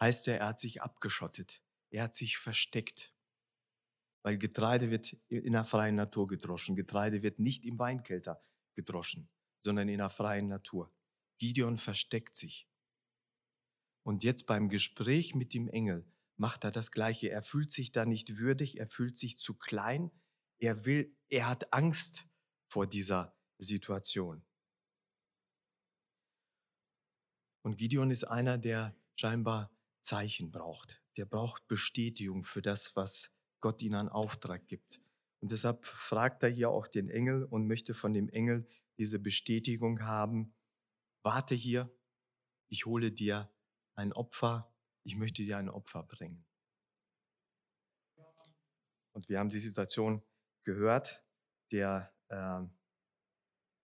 heißt 0.00 0.26
ja, 0.26 0.34
er 0.34 0.48
hat 0.48 0.58
sich 0.58 0.82
abgeschottet. 0.82 1.62
Er 1.90 2.04
hat 2.04 2.14
sich 2.14 2.38
versteckt. 2.38 3.14
Weil 4.22 4.38
Getreide 4.38 4.90
wird 4.90 5.12
in 5.28 5.52
der 5.52 5.64
freien 5.64 5.96
Natur 5.96 6.26
gedroschen. 6.26 6.76
Getreide 6.76 7.22
wird 7.22 7.38
nicht 7.38 7.64
im 7.64 7.78
Weinkelter 7.78 8.42
gedroschen, 8.74 9.30
sondern 9.64 9.88
in 9.88 9.98
der 9.98 10.10
freien 10.10 10.48
Natur. 10.48 10.92
Gideon 11.38 11.78
versteckt 11.78 12.36
sich. 12.36 12.68
Und 14.02 14.24
jetzt 14.24 14.46
beim 14.46 14.68
Gespräch 14.68 15.34
mit 15.34 15.54
dem 15.54 15.68
Engel 15.68 16.06
macht 16.36 16.64
er 16.64 16.70
das 16.70 16.90
Gleiche. 16.90 17.30
Er 17.30 17.42
fühlt 17.42 17.70
sich 17.70 17.92
da 17.92 18.04
nicht 18.04 18.38
würdig, 18.38 18.78
er 18.78 18.86
fühlt 18.86 19.16
sich 19.16 19.38
zu 19.38 19.54
klein, 19.54 20.10
er 20.58 20.84
will, 20.84 21.16
er 21.28 21.48
hat 21.48 21.72
Angst 21.72 22.26
vor 22.68 22.86
dieser 22.86 23.36
Situation. 23.58 24.44
Und 27.62 27.76
Gideon 27.76 28.10
ist 28.10 28.24
einer, 28.24 28.58
der 28.58 28.96
scheinbar 29.16 29.70
Zeichen 30.00 30.50
braucht. 30.50 31.02
Der 31.16 31.26
braucht 31.26 31.66
Bestätigung 31.68 32.44
für 32.44 32.62
das, 32.62 32.96
was 32.96 33.30
Gott 33.60 33.82
ihm 33.82 33.94
einen 33.94 34.08
Auftrag 34.08 34.66
gibt. 34.68 35.00
Und 35.40 35.52
deshalb 35.52 35.84
fragt 35.86 36.42
er 36.42 36.50
hier 36.50 36.70
auch 36.70 36.86
den 36.86 37.08
Engel 37.08 37.44
und 37.44 37.66
möchte 37.66 37.94
von 37.94 38.12
dem 38.12 38.28
Engel 38.28 38.68
diese 38.98 39.18
Bestätigung 39.18 40.02
haben. 40.02 40.54
Warte 41.22 41.54
hier, 41.54 41.90
ich 42.68 42.86
hole 42.86 43.10
dir 43.10 43.50
ein 43.94 44.12
Opfer, 44.12 44.74
ich 45.02 45.16
möchte 45.16 45.42
dir 45.42 45.56
ein 45.56 45.70
Opfer 45.70 46.02
bringen. 46.02 46.44
Und 49.12 49.28
wir 49.28 49.38
haben 49.38 49.50
die 49.50 49.58
Situation 49.58 50.22
gehört, 50.64 51.24
der 51.72 52.12
äh, 52.28 52.62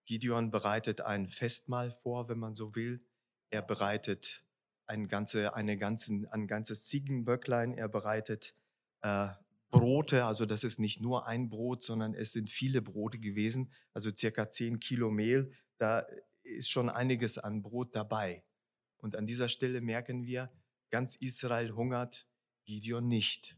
Gideon 0.06 0.50
bereitet 0.50 1.00
ein 1.00 1.28
Festmahl 1.28 1.90
vor, 1.90 2.28
wenn 2.28 2.38
man 2.38 2.54
so 2.54 2.74
will. 2.74 2.98
Er 3.50 3.62
bereitet 3.62 4.46
ein, 4.86 5.08
ganze, 5.08 5.54
eine 5.54 5.76
ganzen, 5.76 6.26
ein 6.26 6.46
ganzes 6.46 6.84
Ziegenböcklein. 6.84 7.74
Er 7.74 7.88
bereitet 7.88 8.54
äh, 9.02 9.28
Brote, 9.70 10.24
also 10.24 10.46
das 10.46 10.64
ist 10.64 10.78
nicht 10.78 11.00
nur 11.00 11.26
ein 11.26 11.48
Brot, 11.48 11.82
sondern 11.82 12.14
es 12.14 12.32
sind 12.32 12.48
viele 12.48 12.82
Brote 12.82 13.18
gewesen, 13.18 13.72
also 13.92 14.10
circa 14.14 14.48
zehn 14.48 14.80
Kilo 14.80 15.10
Mehl. 15.10 15.52
Da 15.78 16.06
ist 16.42 16.70
schon 16.70 16.88
einiges 16.88 17.38
an 17.38 17.62
Brot 17.62 17.94
dabei. 17.94 18.44
Und 18.98 19.16
an 19.16 19.26
dieser 19.26 19.48
Stelle 19.48 19.80
merken 19.80 20.24
wir, 20.24 20.50
ganz 20.90 21.16
Israel 21.16 21.72
hungert, 21.72 22.26
Gideon 22.64 23.08
nicht. 23.08 23.56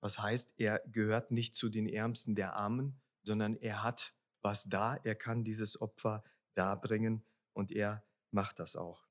Was 0.00 0.18
heißt, 0.18 0.54
er 0.58 0.82
gehört 0.86 1.30
nicht 1.30 1.54
zu 1.54 1.68
den 1.68 1.88
Ärmsten 1.88 2.34
der 2.34 2.54
Armen, 2.54 3.00
sondern 3.22 3.56
er 3.56 3.82
hat 3.82 4.14
was 4.46 4.68
da, 4.68 4.94
er 5.02 5.16
kann 5.16 5.42
dieses 5.42 5.80
Opfer 5.80 6.22
darbringen 6.54 7.24
und 7.52 7.72
er 7.72 8.04
macht 8.30 8.60
das 8.60 8.76
auch. 8.76 9.08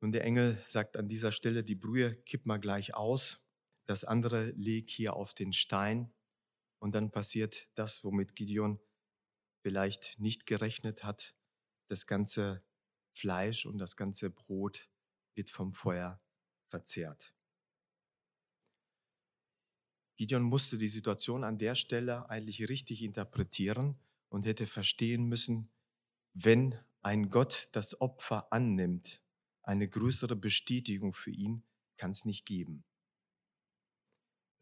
Und 0.00 0.10
der 0.10 0.24
Engel 0.24 0.60
sagt 0.64 0.96
an 0.96 1.08
dieser 1.08 1.30
Stelle, 1.30 1.62
die 1.62 1.76
Brühe 1.76 2.16
kipp 2.22 2.46
mal 2.46 2.58
gleich 2.58 2.94
aus, 2.94 3.46
das 3.86 4.04
andere 4.04 4.50
leg 4.50 4.90
hier 4.90 5.14
auf 5.14 5.34
den 5.34 5.52
Stein 5.52 6.12
und 6.78 6.94
dann 6.94 7.10
passiert 7.10 7.68
das, 7.74 8.04
womit 8.04 8.34
Gideon 8.34 8.80
vielleicht 9.62 10.18
nicht 10.18 10.46
gerechnet 10.46 11.04
hat. 11.04 11.34
Das 11.88 12.06
ganze 12.06 12.64
Fleisch 13.12 13.66
und 13.66 13.78
das 13.78 13.96
ganze 13.96 14.30
Brot 14.30 14.90
wird 15.34 15.50
vom 15.50 15.74
Feuer 15.74 16.20
verzehrt. 16.68 17.34
Gideon 20.16 20.42
musste 20.42 20.78
die 20.78 20.88
Situation 20.88 21.44
an 21.44 21.58
der 21.58 21.74
Stelle 21.74 22.28
eigentlich 22.30 22.68
richtig 22.68 23.02
interpretieren 23.02 23.98
und 24.28 24.46
hätte 24.46 24.66
verstehen 24.66 25.24
müssen, 25.24 25.70
wenn 26.32 26.78
ein 27.02 27.28
Gott 27.28 27.68
das 27.72 28.00
Opfer 28.00 28.52
annimmt, 28.52 29.20
eine 29.62 29.88
größere 29.88 30.36
Bestätigung 30.36 31.12
für 31.12 31.30
ihn 31.30 31.64
kann 31.96 32.12
es 32.12 32.24
nicht 32.24 32.46
geben. 32.46 32.84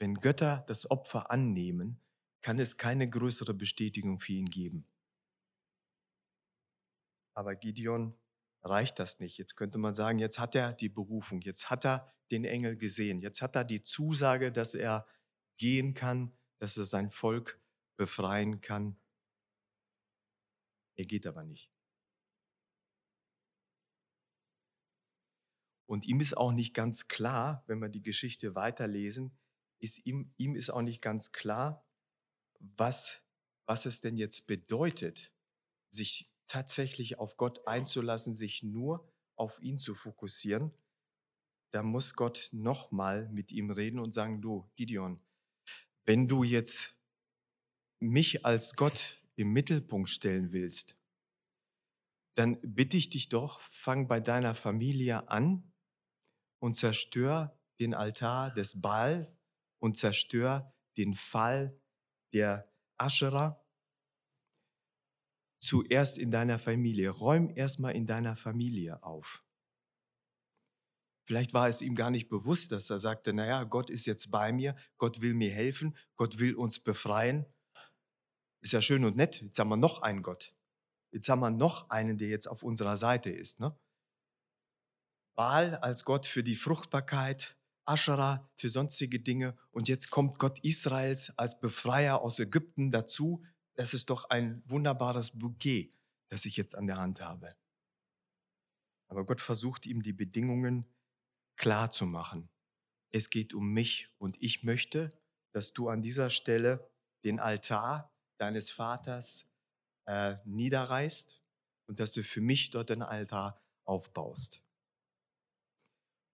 Wenn 0.01 0.15
Götter 0.15 0.65
das 0.67 0.91
Opfer 0.91 1.31
annehmen, 1.31 2.01
kann 2.41 2.59
es 2.59 2.79
keine 2.79 3.09
größere 3.09 3.53
Bestätigung 3.53 4.19
für 4.19 4.33
ihn 4.33 4.49
geben. 4.49 4.87
Aber 7.35 7.55
Gideon 7.55 8.19
reicht 8.63 8.99
das 8.99 9.21
nicht. 9.21 9.37
Jetzt 9.37 9.57
könnte 9.57 9.77
man 9.77 9.93
sagen, 9.93 10.19
jetzt 10.19 10.39
hat 10.39 10.55
er 10.55 10.73
die 10.73 10.89
Berufung, 10.89 11.43
jetzt 11.43 11.69
hat 11.69 11.85
er 11.85 12.11
den 12.31 12.47
Engel 12.47 12.79
gesehen, 12.79 13.21
jetzt 13.21 13.43
hat 13.43 13.55
er 13.57 13.65
die 13.65 13.83
Zusage, 13.83 14.51
dass 14.51 14.75
er 14.75 15.07
gehen 15.59 15.93
kann, 15.93 16.33
dass 16.59 16.79
er 16.79 16.87
sein 16.87 17.11
Volk 17.11 17.61
befreien 17.99 18.63
kann. 18.63 18.99
Er 20.97 21.05
geht 21.05 21.27
aber 21.27 21.45
nicht. 21.45 21.71
Und 25.87 26.07
ihm 26.07 26.21
ist 26.21 26.37
auch 26.37 26.53
nicht 26.53 26.73
ganz 26.73 27.09
klar, 27.09 27.65
wenn 27.67 27.81
wir 27.81 27.89
die 27.91 28.03
Geschichte 28.03 28.55
weiterlesen, 28.55 29.37
ist 29.81 30.07
ihm, 30.07 30.33
ihm 30.37 30.55
ist 30.55 30.71
auch 30.71 30.83
nicht 30.83 31.03
ganz 31.03 31.33
klar, 31.33 31.85
was, 32.59 33.25
was 33.67 33.87
es 33.87 34.01
denn 34.01 34.17
jetzt 34.17 34.47
bedeutet, 34.47 35.33
sich 35.89 36.31
tatsächlich 36.47 37.19
auf 37.19 37.37
Gott 37.37 37.67
einzulassen, 37.67 38.35
sich 38.35 38.63
nur 38.63 39.09
auf 39.37 39.61
ihn 39.63 39.79
zu 39.79 39.95
fokussieren. 39.95 40.73
Da 41.73 41.83
muss 41.83 42.15
Gott 42.15 42.51
nochmal 42.53 43.29
mit 43.29 43.53
ihm 43.53 43.71
reden 43.71 44.01
und 44.01 44.13
sagen, 44.13 44.43
du, 44.43 44.69
Gideon, 44.77 45.21
wenn 46.05 46.29
du 46.29 46.43
jetzt 46.43 47.01
mich 48.01 48.45
als 48.45 48.75
Gott 48.75 49.23
im 49.37 49.53
Mittelpunkt 49.53 50.09
stellen 50.09 50.53
willst, 50.53 50.97
dann 52.35 52.59
bitte 52.63 52.97
ich 52.97 53.11
dich 53.11 53.29
doch, 53.29 53.61
fang 53.61 54.09
bei 54.09 54.21
deiner 54.21 54.55
Familie 54.55 55.29
an 55.29 55.73
und 56.59 56.75
zerstör 56.75 57.59
den 57.79 57.95
Altar 57.95 58.53
des 58.53 58.81
Baal 58.81 59.37
und 59.81 59.97
zerstör 59.97 60.73
den 60.97 61.15
Fall 61.15 61.81
der 62.33 62.73
Aschera. 62.97 63.65
Zuerst 65.61 66.19
in 66.19 66.31
deiner 66.31 66.59
Familie. 66.59 67.11
Räum 67.11 67.51
erstmal 67.55 67.95
in 67.95 68.07
deiner 68.07 68.37
Familie 68.37 69.03
auf. 69.03 69.45
Vielleicht 71.27 71.55
war 71.55 71.69
es 71.69 71.81
ihm 71.81 71.95
gar 71.95 72.11
nicht 72.11 72.29
bewusst, 72.29 72.73
dass 72.73 72.91
er 72.91 72.99
sagte, 72.99 73.33
naja, 73.33 73.63
Gott 73.65 73.89
ist 73.89 74.07
jetzt 74.07 74.31
bei 74.31 74.53
mir, 74.53 74.75
Gott 74.99 75.21
will 75.21 75.35
mir 75.35 75.53
helfen, 75.53 75.97
Gott 76.17 76.41
will 76.41 76.55
uns 76.57 76.81
befreien. 76.81 77.47
Ist 78.63 78.73
ja 78.73 78.83
schön 78.83 79.05
und 79.05 79.17
nett, 79.17 79.41
jetzt 79.41 79.59
haben 79.59 79.69
wir 79.69 79.77
noch 79.77 80.03
einen 80.03 80.23
Gott. 80.23 80.57
Jetzt 81.13 81.29
haben 81.29 81.41
wir 81.41 81.51
noch 81.51 81.89
einen, 81.89 82.19
der 82.19 82.29
jetzt 82.29 82.49
auf 82.49 82.63
unserer 82.63 82.97
Seite 82.97 83.31
ist. 83.31 83.61
Ne? 83.61 83.79
Baal 85.37 85.77
als 85.77 86.05
Gott 86.05 86.27
für 86.27 86.43
die 86.43 86.57
Fruchtbarkeit, 86.57 87.57
Aschera 87.85 88.49
für 88.55 88.69
sonstige 88.69 89.21
Dinge 89.21 89.57
und 89.71 89.89
jetzt 89.89 90.11
kommt 90.11 90.39
Gott 90.39 90.59
Israels 90.65 91.37
als 91.39 91.61
Befreier 91.61 92.21
aus 92.21 92.39
Ägypten 92.39 92.91
dazu. 92.91 93.45
Das 93.75 93.95
ist 93.95 94.11
doch 94.11 94.31
ein 94.31 94.63
wunderbares 94.67 95.39
Bouquet, 95.39 95.93
das 96.29 96.45
ich 96.45 96.57
jetzt 96.57 96.75
an 96.75 96.87
der 96.87 96.99
Hand 96.99 97.21
habe. 97.21 97.49
Aber 99.09 99.25
Gott 99.27 99.41
versucht 99.41 99.87
ihm 99.87 100.03
die 100.03 100.13
Bedingungen 100.13 100.87
klar 101.57 101.91
zu 101.91 102.07
machen. 102.07 102.49
Es 103.13 103.29
geht 103.29 103.55
um 103.55 103.73
mich 103.73 104.09
und 104.19 104.41
ich 104.41 104.63
möchte, 104.63 105.11
dass 105.53 105.73
du 105.73 105.89
an 105.89 106.03
dieser 106.03 106.31
Stelle 106.31 106.91
den 107.25 107.41
Altar 107.41 108.15
deines 108.39 108.71
Vaters 108.71 109.51
äh, 110.07 110.37
niederreißt 110.45 111.43
und 111.89 112.01
dass 112.01 112.13
du 112.13 112.23
für 112.23 112.41
mich 112.41 112.71
dort 112.71 112.91
den 112.91 113.03
Altar 113.03 113.61
aufbaust. 113.85 114.63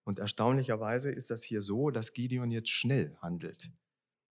Und 0.07 0.21
erstaunlicherweise 0.21 1.11
ist 1.11 1.31
das 1.31 1.43
hier 1.43 1.63
so, 1.63 1.91
dass 1.91 2.13
Gideon 2.13 2.53
jetzt 2.53 2.71
schnell 2.71 3.17
handelt. 3.21 3.73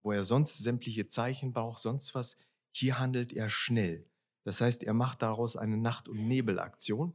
Wo 0.02 0.10
er 0.10 0.24
sonst 0.24 0.56
sämtliche 0.58 1.06
Zeichen 1.06 1.52
braucht, 1.52 1.80
sonst 1.80 2.14
was, 2.14 2.38
hier 2.72 2.98
handelt 2.98 3.32
er 3.34 3.50
schnell. 3.50 4.08
Das 4.44 4.62
heißt, 4.62 4.82
er 4.84 4.94
macht 4.94 5.20
daraus 5.20 5.54
eine 5.54 5.76
Nacht- 5.76 6.08
und 6.08 6.26
Nebelaktion, 6.26 7.14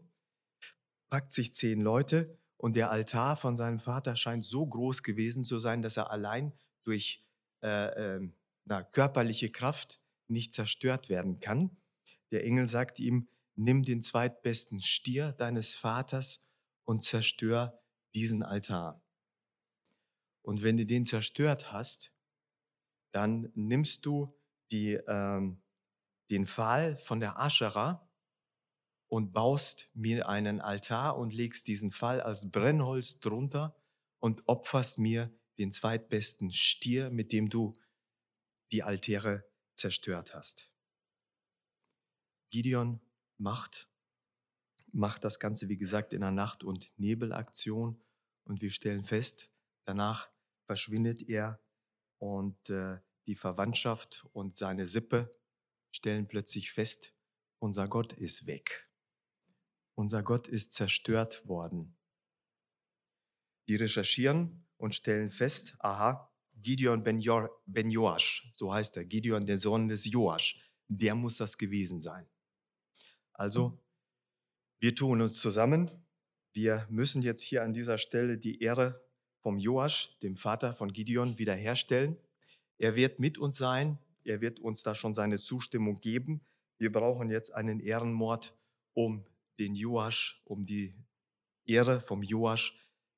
packt 1.10 1.32
sich 1.32 1.54
zehn 1.54 1.82
Leute 1.82 2.38
und 2.58 2.76
der 2.76 2.92
Altar 2.92 3.36
von 3.36 3.56
seinem 3.56 3.80
Vater 3.80 4.16
scheint 4.16 4.46
so 4.46 4.68
groß 4.68 5.02
gewesen 5.02 5.44
zu 5.44 5.58
sein, 5.58 5.82
dass 5.82 5.98
er 5.98 6.12
allein 6.12 6.54
durch 6.84 7.26
äh, 7.64 8.18
äh, 8.18 8.30
na, 8.66 8.84
körperliche 8.84 9.50
Kraft 9.50 10.00
nicht 10.28 10.54
zerstört 10.54 11.10
werden 11.10 11.40
kann. 11.40 11.78
Der 12.30 12.44
Engel 12.44 12.68
sagt 12.68 13.00
ihm, 13.00 13.28
nimm 13.56 13.82
den 13.82 14.04
zweitbesten 14.04 14.80
Stier 14.80 15.32
deines 15.32 15.74
Vaters 15.74 16.46
und 16.86 17.04
zerstör 17.04 17.81
diesen 18.14 18.44
Altar. 18.44 19.02
Und 20.42 20.64
wenn 20.64 20.78
du 20.78 20.86
den 20.86 21.06
zerstört 21.06 21.72
hast, 21.72 22.12
dann 23.12 23.52
nimmst 23.56 24.06
du 24.06 24.34
die, 24.72 24.94
ähm, 25.08 25.62
den 26.30 26.46
Pfahl 26.46 26.98
von 26.98 27.20
der 27.20 27.40
Aschera 27.40 28.10
und 29.08 29.34
baust 29.34 29.90
mir 29.94 30.30
einen 30.30 30.62
Altar 30.62 31.18
und 31.18 31.34
legst 31.34 31.68
diesen 31.68 31.92
Pfahl 31.92 32.22
als 32.22 32.50
Brennholz 32.50 33.20
drunter 33.20 33.76
und 34.20 34.48
opferst 34.48 35.00
mir 35.00 35.30
den 35.58 35.72
zweitbesten 35.72 36.52
Stier, 36.52 37.10
mit 37.10 37.34
dem 37.34 37.50
du 37.50 37.74
die 38.72 38.84
Altäre 38.84 39.46
zerstört 39.76 40.34
hast. 40.34 40.72
Gideon 42.52 43.02
macht, 43.38 43.91
macht 44.92 45.24
das 45.24 45.40
Ganze, 45.40 45.70
wie 45.70 45.78
gesagt, 45.78 46.14
in 46.14 46.24
einer 46.24 46.32
Nacht- 46.32 46.64
und 46.64 46.94
Nebelaktion 46.98 48.02
und 48.44 48.62
wir 48.62 48.72
stellen 48.72 49.04
fest, 49.04 49.50
danach 49.86 50.30
verschwindet 50.66 51.28
er 51.28 51.62
und 52.18 52.70
äh, 52.70 53.00
die 53.28 53.36
Verwandtschaft 53.36 54.28
und 54.34 54.56
seine 54.56 54.88
Sippe 54.88 55.36
stellen 55.92 56.28
plötzlich 56.28 56.72
fest, 56.72 57.16
unser 57.60 57.88
Gott 57.88 58.14
ist 58.14 58.48
weg. 58.48 58.90
Unser 59.96 60.24
Gott 60.24 60.48
ist 60.48 60.74
zerstört 60.74 61.48
worden. 61.48 61.98
Die 63.68 63.76
recherchieren 63.76 64.66
und 64.78 64.96
stellen 64.96 65.30
fest, 65.30 65.76
aha, 65.80 66.32
Gideon 66.56 67.04
ben, 67.04 67.20
Joasch, 67.20 68.52
so 68.54 68.74
heißt 68.74 68.98
er, 68.98 69.06
Gideon, 69.06 69.46
der 69.46 69.58
Sohn 69.58 69.88
des 69.88 70.06
Joasch, 70.06 70.60
der 70.88 71.16
muss 71.16 71.38
das 71.38 71.58
gewesen 71.58 72.00
sein. 72.00 72.30
Also, 73.34 73.80
wir 74.82 74.96
tun 74.96 75.22
uns 75.22 75.40
zusammen. 75.40 75.92
Wir 76.54 76.88
müssen 76.90 77.22
jetzt 77.22 77.44
hier 77.44 77.62
an 77.62 77.72
dieser 77.72 78.00
Stelle 78.00 78.40
die 78.40 78.62
Ehre 78.64 79.00
vom 79.38 79.60
Joasch, 79.60 80.18
dem 80.24 80.38
Vater 80.38 80.74
von 80.74 80.92
Gideon, 80.92 81.38
wiederherstellen. 81.38 82.18
Er 82.80 82.96
wird 82.96 83.20
mit 83.20 83.38
uns 83.38 83.58
sein. 83.58 84.00
Er 84.24 84.42
wird 84.42 84.60
uns 84.60 84.82
da 84.82 84.96
schon 84.96 85.14
seine 85.14 85.38
Zustimmung 85.38 86.02
geben. 86.02 86.42
Wir 86.80 86.92
brauchen 86.92 87.30
jetzt 87.30 87.54
einen 87.54 87.80
Ehrenmord, 87.80 88.58
um 88.94 89.24
den 89.60 89.76
Joasch, 89.76 90.42
um 90.46 90.66
die 90.66 90.96
Ehre 91.64 92.02
vom 92.02 92.24
Joasch, 92.24 92.76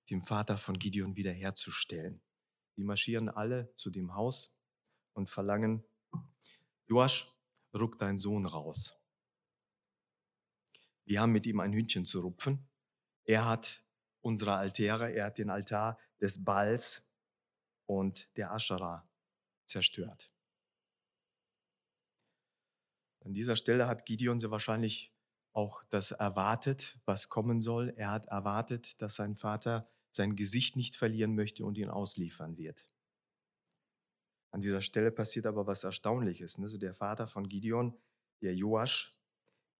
dem 0.09 0.21
Vater 0.21 0.57
von 0.57 0.77
Gideon, 0.77 1.15
wiederherzustellen. 1.15 2.21
Die 2.75 2.83
marschieren 2.83 3.29
alle 3.29 3.73
zu 3.75 3.89
dem 3.89 4.13
Haus 4.15 4.53
und 5.13 5.29
verlangen, 5.29 5.85
Joasch, 6.87 7.33
ruck 7.73 7.97
deinen 7.99 8.17
Sohn 8.17 8.45
raus. 8.45 9.02
Wir 11.05 11.21
haben 11.21 11.31
mit 11.31 11.45
ihm 11.45 11.59
ein 11.59 11.73
Hündchen 11.73 12.05
zu 12.05 12.21
rupfen. 12.21 12.67
Er 13.25 13.45
hat 13.45 13.83
unsere 14.21 14.53
Altäre, 14.55 15.11
er 15.11 15.25
hat 15.25 15.37
den 15.37 15.49
Altar 15.49 15.97
des 16.21 16.43
Balls 16.43 17.09
und 17.85 18.29
der 18.37 18.51
Aschera 18.51 19.07
zerstört. 19.65 20.31
An 23.21 23.33
dieser 23.33 23.55
Stelle 23.55 23.87
hat 23.87 24.05
Gideon 24.05 24.39
sehr 24.39 24.51
wahrscheinlich 24.51 25.13
auch 25.53 25.83
das 25.89 26.11
erwartet, 26.11 26.99
was 27.05 27.29
kommen 27.29 27.61
soll. 27.61 27.93
Er 27.95 28.11
hat 28.11 28.25
erwartet, 28.25 29.01
dass 29.01 29.15
sein 29.15 29.35
Vater 29.35 29.87
sein 30.11 30.35
Gesicht 30.35 30.75
nicht 30.75 30.95
verlieren 30.95 31.35
möchte 31.35 31.65
und 31.65 31.77
ihn 31.77 31.89
ausliefern 31.89 32.57
wird. 32.57 32.85
An 34.51 34.61
dieser 34.61 34.81
Stelle 34.81 35.11
passiert 35.11 35.45
aber 35.45 35.65
was 35.65 35.83
Erstaunliches. 35.83 36.59
Also 36.59 36.77
der 36.77 36.93
Vater 36.93 37.27
von 37.27 37.47
Gideon, 37.47 37.97
der 38.41 38.55
Joasch, 38.55 39.17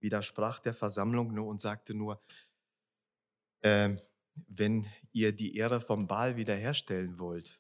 widersprach 0.04 0.60
der 0.60 0.76
Versammlung 0.76 1.36
und 1.39 1.60
sagte 1.60 1.96
nur, 1.96 2.22
äh, 3.62 3.96
wenn 4.36 4.88
ihr 5.12 5.32
die 5.32 5.56
Ehre 5.56 5.82
vom 5.82 6.08
Baal 6.08 6.36
wiederherstellen 6.36 7.18
wollt, 7.18 7.60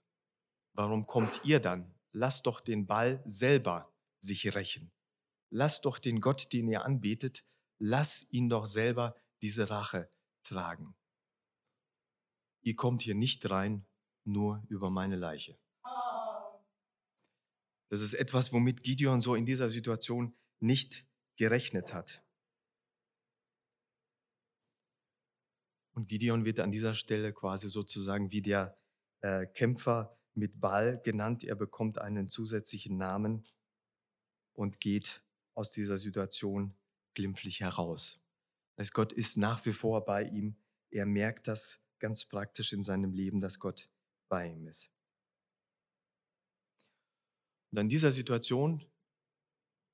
warum 0.73 1.07
kommt 1.07 1.41
ihr 1.43 1.59
dann? 1.59 1.95
Lasst 2.11 2.45
doch 2.45 2.61
den 2.61 2.85
Baal 2.85 3.21
selber 3.25 3.91
sich 4.19 4.53
rächen. 4.53 4.91
Lasst 5.49 5.85
doch 5.85 5.97
den 5.97 6.19
Gott, 6.19 6.51
den 6.53 6.67
ihr 6.67 6.83
anbetet, 6.83 7.45
lass 7.79 8.31
ihn 8.31 8.49
doch 8.49 8.65
selber 8.65 9.15
diese 9.41 9.69
Rache 9.69 10.11
tragen. 10.43 10.95
Ihr 12.61 12.75
kommt 12.75 13.01
hier 13.01 13.15
nicht 13.15 13.49
rein, 13.49 13.85
nur 14.25 14.63
über 14.69 14.89
meine 14.89 15.15
Leiche. 15.15 15.57
Das 17.89 18.01
ist 18.01 18.13
etwas, 18.13 18.51
womit 18.53 18.83
Gideon 18.83 19.21
so 19.21 19.35
in 19.35 19.45
dieser 19.45 19.69
Situation 19.69 20.35
nicht 20.59 21.05
gerechnet 21.35 21.93
hat. 21.93 22.23
Und 25.93 26.09
Gideon 26.09 26.43
wird 26.43 26.59
an 26.59 26.71
dieser 26.71 26.95
Stelle 26.95 27.33
quasi 27.33 27.69
sozusagen 27.69 28.31
wie 28.31 28.41
der 28.41 28.77
äh, 29.21 29.45
Kämpfer 29.45 30.17
mit 30.33 30.59
Ball 30.59 30.99
genannt. 31.03 31.43
Er 31.43 31.55
bekommt 31.55 31.99
einen 31.99 32.27
zusätzlichen 32.27 32.97
Namen 32.97 33.45
und 34.53 34.79
geht 34.79 35.23
aus 35.53 35.71
dieser 35.71 35.97
Situation 35.97 36.75
glimpflich 37.13 37.61
heraus. 37.61 38.23
Das 38.75 38.91
Gott 38.91 39.13
ist 39.13 39.37
nach 39.37 39.65
wie 39.65 39.73
vor 39.73 40.03
bei 40.03 40.23
ihm. 40.23 40.55
Er 40.89 41.05
merkt 41.05 41.47
das 41.47 41.85
ganz 41.99 42.25
praktisch 42.25 42.73
in 42.73 42.83
seinem 42.83 43.13
Leben, 43.13 43.39
dass 43.39 43.59
Gott 43.59 43.89
bei 44.29 44.47
ihm 44.47 44.67
ist. 44.67 44.91
Und 47.71 47.79
an 47.79 47.89
dieser 47.89 48.11
Situation 48.11 48.83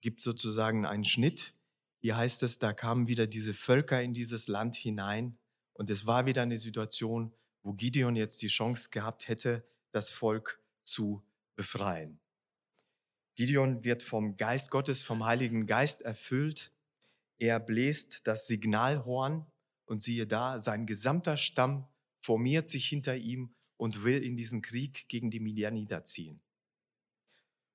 gibt 0.01 0.21
sozusagen 0.21 0.85
einen 0.85 1.03
Schnitt. 1.03 1.53
Hier 2.01 2.15
heißt 2.15 2.43
es, 2.43 2.59
da 2.59 2.71
kamen 2.71 3.07
wieder 3.07 3.27
diese 3.27 3.53
Völker 3.53 4.01
in 4.01 4.13
dieses 4.13 4.47
Land 4.47 4.77
hinein 4.77 5.38
und 5.79 5.89
es 5.89 6.05
war 6.05 6.25
wieder 6.25 6.41
eine 6.41 6.57
Situation, 6.57 7.33
wo 7.63 7.71
Gideon 7.71 8.17
jetzt 8.17 8.41
die 8.41 8.49
Chance 8.49 8.89
gehabt 8.89 9.29
hätte, 9.29 9.65
das 9.91 10.09
Volk 10.09 10.59
zu 10.83 11.23
befreien. 11.55 12.19
Gideon 13.35 13.85
wird 13.85 14.03
vom 14.03 14.35
Geist 14.35 14.71
Gottes, 14.71 15.03
vom 15.03 15.25
Heiligen 15.25 15.67
Geist 15.67 16.01
erfüllt. 16.01 16.73
Er 17.37 17.61
bläst 17.61 18.27
das 18.27 18.45
Signalhorn 18.45 19.45
und 19.85 20.03
siehe 20.03 20.27
da, 20.27 20.59
sein 20.59 20.85
gesamter 20.85 21.37
Stamm 21.37 21.87
formiert 22.19 22.67
sich 22.67 22.85
hinter 22.85 23.15
ihm 23.15 23.55
und 23.77 24.03
will 24.03 24.21
in 24.21 24.35
diesen 24.35 24.61
Krieg 24.61 25.07
gegen 25.07 25.31
die 25.31 25.39
Midianiter 25.39 26.03
ziehen. 26.03 26.41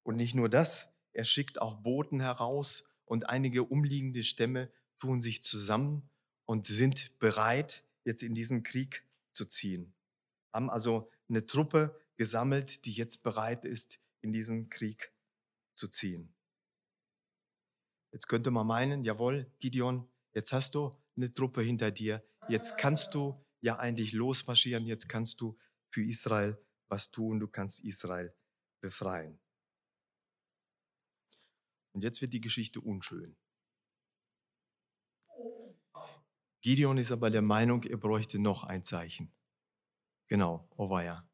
Und 0.03 0.17
nicht 0.17 0.35
nur 0.35 0.51
das, 0.51 0.93
er 1.15 1.25
schickt 1.25 1.59
auch 1.59 1.77
Boten 1.77 2.21
heraus 2.21 2.85
und 3.07 3.31
einige 3.31 3.65
umliegende 3.65 4.23
Stämme 4.23 4.71
tun 4.99 5.23
sich 5.23 5.43
zusammen 5.43 6.11
und 6.45 6.67
sind 6.67 7.19
bereit, 7.19 7.83
jetzt 8.05 8.23
in 8.23 8.35
diesen 8.35 8.63
Krieg 8.63 9.05
zu 9.33 9.47
ziehen. 9.47 9.95
Haben 10.53 10.71
also 10.71 11.11
eine 11.29 11.47
Truppe 11.47 12.01
gesammelt, 12.17 12.85
die 12.85 12.93
jetzt 12.93 13.23
bereit 13.23 13.65
ist, 13.65 13.99
in 14.21 14.33
diesen 14.33 14.71
Krieg 14.71 15.13
zu 15.75 15.89
ziehen. 15.89 16.33
Jetzt 18.13 18.29
könnte 18.29 18.51
man 18.51 18.67
meinen, 18.67 19.05
jawohl, 19.05 19.51
Gideon, 19.59 20.09
jetzt 20.33 20.53
hast 20.53 20.75
du 20.77 20.93
eine 21.17 21.35
Truppe 21.35 21.63
hinter 21.63 21.91
dir, 21.91 22.25
jetzt 22.49 22.79
kannst 22.79 23.15
du 23.15 23.45
ja 23.61 23.77
eigentlich 23.79 24.13
losmarschieren, 24.13 24.87
jetzt 24.87 25.09
kannst 25.09 25.41
du 25.41 25.59
für 25.91 26.05
Israel 26.05 26.57
was 26.89 27.11
tun, 27.11 27.41
du 27.41 27.49
kannst 27.49 27.81
Israel 27.81 28.33
befreien. 28.81 29.41
Und 31.93 32.05
jetzt 32.05 32.21
wird 32.21 32.33
die 32.33 32.41
Geschichte 32.41 32.81
unschön. 32.81 33.37
Gideon 36.65 36.97
ist 36.97 37.13
aber 37.13 37.31
der 37.31 37.43
Meinung, 37.43 37.83
er 37.83 37.99
bräuchte 37.99 38.39
noch 38.39 38.65
ein 38.65 38.83
Zeichen. 38.83 39.31
Genau, 40.29 40.67
Ovaya. 40.79 41.29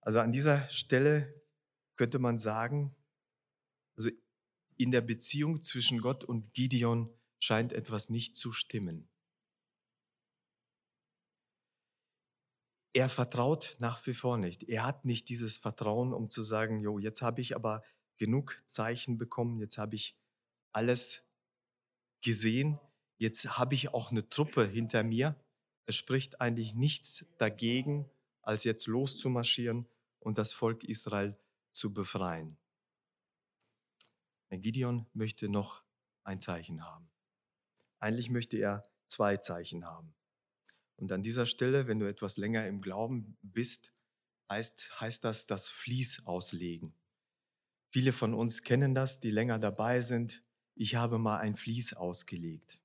Also 0.00 0.18
an 0.18 0.32
dieser 0.32 0.68
Stelle 0.68 1.40
könnte 1.94 2.18
man 2.18 2.36
sagen, 2.36 2.96
also 3.96 4.10
in 4.76 4.90
der 4.90 5.02
Beziehung 5.02 5.62
zwischen 5.62 6.00
Gott 6.00 6.24
und 6.24 6.52
Gideon 6.52 7.16
scheint 7.38 7.72
etwas 7.72 8.10
nicht 8.10 8.36
zu 8.36 8.50
stimmen. 8.50 9.08
Er 12.92 13.08
vertraut 13.08 13.76
nach 13.78 14.04
wie 14.04 14.14
vor 14.14 14.36
nicht. 14.36 14.64
Er 14.64 14.84
hat 14.84 15.04
nicht 15.04 15.28
dieses 15.28 15.58
Vertrauen, 15.58 16.12
um 16.12 16.28
zu 16.28 16.42
sagen, 16.42 16.80
jo, 16.80 16.98
jetzt 16.98 17.22
habe 17.22 17.40
ich 17.40 17.54
aber 17.54 17.84
genug 18.16 18.60
Zeichen 18.66 19.16
bekommen, 19.16 19.60
jetzt 19.60 19.78
habe 19.78 19.94
ich 19.94 20.18
alles 20.72 21.27
gesehen, 22.22 22.78
jetzt 23.16 23.58
habe 23.58 23.74
ich 23.74 23.94
auch 23.94 24.10
eine 24.10 24.28
Truppe 24.28 24.66
hinter 24.66 25.02
mir. 25.02 25.36
Es 25.86 25.96
spricht 25.96 26.40
eigentlich 26.40 26.74
nichts 26.74 27.26
dagegen, 27.38 28.10
als 28.42 28.64
jetzt 28.64 28.86
loszumarschieren 28.86 29.86
und 30.20 30.38
das 30.38 30.52
Volk 30.52 30.84
Israel 30.84 31.36
zu 31.72 31.92
befreien. 31.92 32.56
Gideon 34.50 35.06
möchte 35.12 35.48
noch 35.48 35.82
ein 36.24 36.40
Zeichen 36.40 36.84
haben. 36.84 37.10
Eigentlich 38.00 38.30
möchte 38.30 38.56
er 38.56 38.82
zwei 39.06 39.36
Zeichen 39.36 39.86
haben. 39.86 40.14
Und 40.96 41.12
an 41.12 41.22
dieser 41.22 41.46
Stelle, 41.46 41.86
wenn 41.86 41.98
du 41.98 42.08
etwas 42.08 42.36
länger 42.36 42.66
im 42.66 42.80
Glauben 42.80 43.36
bist, 43.42 43.94
heißt, 44.50 45.00
heißt 45.00 45.24
das 45.24 45.46
das 45.46 45.68
Fließ 45.68 46.26
auslegen. 46.26 46.94
Viele 47.90 48.12
von 48.12 48.34
uns 48.34 48.62
kennen 48.62 48.94
das, 48.94 49.20
die 49.20 49.30
länger 49.30 49.58
dabei 49.58 50.02
sind. 50.02 50.42
Ich 50.80 50.94
habe 50.94 51.18
mal 51.18 51.38
ein 51.38 51.56
Vlies 51.56 51.92
ausgelegt. 51.92 52.80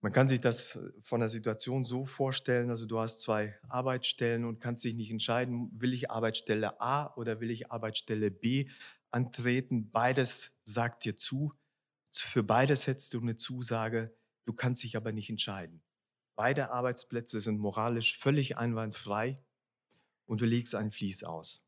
Man 0.00 0.12
kann 0.12 0.28
sich 0.28 0.40
das 0.40 0.78
von 1.02 1.18
der 1.18 1.28
Situation 1.28 1.84
so 1.84 2.04
vorstellen, 2.04 2.70
also 2.70 2.86
du 2.86 3.00
hast 3.00 3.20
zwei 3.20 3.58
Arbeitsstellen 3.68 4.44
und 4.44 4.60
kannst 4.60 4.84
dich 4.84 4.94
nicht 4.94 5.10
entscheiden, 5.10 5.70
will 5.80 5.92
ich 5.92 6.08
Arbeitsstelle 6.08 6.80
A 6.80 7.12
oder 7.16 7.40
will 7.40 7.50
ich 7.50 7.72
Arbeitsstelle 7.72 8.30
B 8.30 8.68
antreten. 9.10 9.90
Beides 9.90 10.60
sagt 10.64 11.04
dir 11.04 11.16
zu. 11.16 11.52
Für 12.12 12.44
beides 12.44 12.86
hättest 12.86 13.14
du 13.14 13.20
eine 13.20 13.36
Zusage, 13.36 14.14
du 14.44 14.52
kannst 14.52 14.84
dich 14.84 14.96
aber 14.96 15.10
nicht 15.10 15.30
entscheiden. 15.30 15.82
Beide 16.36 16.70
Arbeitsplätze 16.70 17.40
sind 17.40 17.58
moralisch 17.58 18.18
völlig 18.18 18.56
einwandfrei 18.56 19.36
und 20.26 20.40
du 20.40 20.46
legst 20.46 20.76
ein 20.76 20.92
Vlies 20.92 21.24
aus. 21.24 21.64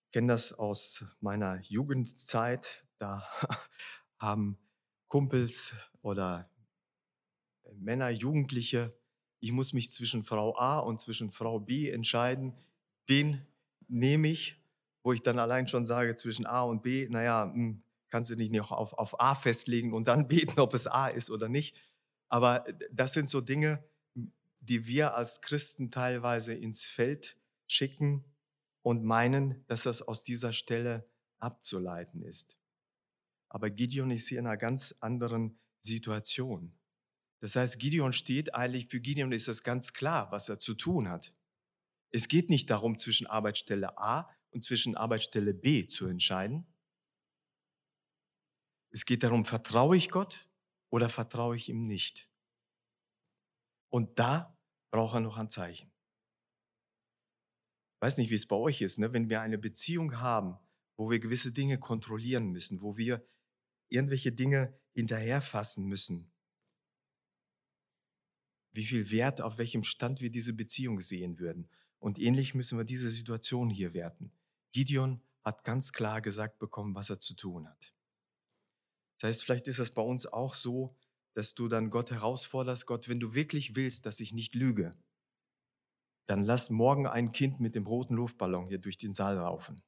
Ich 0.00 0.01
kenne 0.12 0.28
das 0.28 0.52
aus 0.52 1.04
meiner 1.20 1.60
Jugendzeit. 1.62 2.84
Da 2.98 3.26
haben 4.18 4.58
Kumpels 5.08 5.74
oder 6.02 6.50
Männer, 7.74 8.10
Jugendliche, 8.10 8.94
ich 9.40 9.50
muss 9.50 9.72
mich 9.72 9.90
zwischen 9.90 10.22
Frau 10.22 10.56
A 10.56 10.78
und 10.78 11.00
zwischen 11.00 11.32
Frau 11.32 11.58
B 11.58 11.90
entscheiden. 11.90 12.54
Den 13.08 13.44
nehme 13.88 14.28
ich, 14.28 14.62
wo 15.02 15.12
ich 15.12 15.22
dann 15.22 15.40
allein 15.40 15.66
schon 15.66 15.84
sage, 15.84 16.14
zwischen 16.14 16.46
A 16.46 16.62
und 16.62 16.82
B, 16.82 17.08
naja, 17.10 17.50
hm, 17.52 17.82
kannst 18.08 18.30
du 18.30 18.36
nicht 18.36 18.52
noch 18.52 18.70
auf, 18.70 18.92
auf 18.92 19.18
A 19.20 19.34
festlegen 19.34 19.94
und 19.94 20.06
dann 20.06 20.28
beten, 20.28 20.60
ob 20.60 20.74
es 20.74 20.86
A 20.86 21.08
ist 21.08 21.30
oder 21.30 21.48
nicht. 21.48 21.76
Aber 22.28 22.64
das 22.92 23.14
sind 23.14 23.28
so 23.28 23.40
Dinge, 23.40 23.82
die 24.60 24.86
wir 24.86 25.16
als 25.16 25.40
Christen 25.40 25.90
teilweise 25.90 26.54
ins 26.54 26.84
Feld 26.84 27.36
schicken 27.66 28.31
und 28.82 29.04
meinen, 29.04 29.64
dass 29.66 29.84
das 29.84 30.02
aus 30.02 30.24
dieser 30.24 30.52
Stelle 30.52 31.08
abzuleiten 31.38 32.22
ist. 32.22 32.58
Aber 33.48 33.70
Gideon 33.70 34.10
ist 34.10 34.28
hier 34.28 34.38
in 34.38 34.46
einer 34.46 34.56
ganz 34.56 34.94
anderen 35.00 35.58
Situation. 35.80 36.78
Das 37.40 37.56
heißt, 37.56 37.78
Gideon 37.78 38.12
steht 38.12 38.54
eigentlich, 38.54 38.86
für 38.86 39.00
Gideon 39.00 39.32
ist 39.32 39.48
es 39.48 39.62
ganz 39.62 39.92
klar, 39.92 40.30
was 40.30 40.48
er 40.48 40.58
zu 40.58 40.74
tun 40.74 41.08
hat. 41.08 41.32
Es 42.10 42.28
geht 42.28 42.50
nicht 42.50 42.70
darum, 42.70 42.98
zwischen 42.98 43.26
Arbeitsstelle 43.26 43.98
A 43.98 44.30
und 44.50 44.64
zwischen 44.64 44.96
Arbeitsstelle 44.96 45.54
B 45.54 45.86
zu 45.86 46.06
entscheiden. 46.06 46.66
Es 48.90 49.04
geht 49.06 49.22
darum, 49.22 49.44
vertraue 49.44 49.96
ich 49.96 50.10
Gott 50.10 50.48
oder 50.90 51.08
vertraue 51.08 51.56
ich 51.56 51.68
ihm 51.68 51.86
nicht? 51.86 52.30
Und 53.88 54.18
da 54.18 54.58
braucht 54.90 55.16
er 55.16 55.20
noch 55.20 55.38
ein 55.38 55.50
Zeichen. 55.50 55.91
Weiß 58.02 58.18
nicht, 58.18 58.30
wie 58.30 58.34
es 58.34 58.48
bei 58.48 58.56
euch 58.56 58.80
ist, 58.80 58.98
ne? 58.98 59.12
wenn 59.12 59.28
wir 59.28 59.42
eine 59.42 59.58
Beziehung 59.58 60.18
haben, 60.18 60.58
wo 60.96 61.08
wir 61.08 61.20
gewisse 61.20 61.52
Dinge 61.52 61.78
kontrollieren 61.78 62.48
müssen, 62.50 62.82
wo 62.82 62.96
wir 62.96 63.24
irgendwelche 63.88 64.32
Dinge 64.32 64.76
hinterherfassen 64.90 65.86
müssen. 65.86 66.32
Wie 68.72 68.84
viel 68.84 69.12
Wert, 69.12 69.40
auf 69.40 69.56
welchem 69.58 69.84
Stand 69.84 70.20
wir 70.20 70.30
diese 70.30 70.52
Beziehung 70.52 70.98
sehen 70.98 71.38
würden. 71.38 71.68
Und 72.00 72.18
ähnlich 72.18 72.54
müssen 72.54 72.76
wir 72.76 72.84
diese 72.84 73.08
Situation 73.08 73.70
hier 73.70 73.94
werten. 73.94 74.32
Gideon 74.72 75.22
hat 75.44 75.62
ganz 75.62 75.92
klar 75.92 76.20
gesagt 76.20 76.58
bekommen, 76.58 76.96
was 76.96 77.08
er 77.08 77.20
zu 77.20 77.34
tun 77.34 77.68
hat. 77.68 77.94
Das 79.20 79.28
heißt, 79.28 79.44
vielleicht 79.44 79.68
ist 79.68 79.78
es 79.78 79.92
bei 79.92 80.02
uns 80.02 80.26
auch 80.26 80.56
so, 80.56 80.96
dass 81.34 81.54
du 81.54 81.68
dann 81.68 81.90
Gott 81.90 82.10
herausforderst, 82.10 82.84
Gott, 82.84 83.08
wenn 83.08 83.20
du 83.20 83.34
wirklich 83.34 83.76
willst, 83.76 84.06
dass 84.06 84.18
ich 84.18 84.32
nicht 84.32 84.56
lüge, 84.56 84.90
dann 86.26 86.44
lass 86.44 86.70
morgen 86.70 87.06
ein 87.06 87.32
Kind 87.32 87.60
mit 87.60 87.74
dem 87.74 87.86
roten 87.86 88.14
Luftballon 88.14 88.66
hier 88.66 88.78
durch 88.78 88.98
den 88.98 89.14
Saal 89.14 89.36
laufen. 89.36 89.82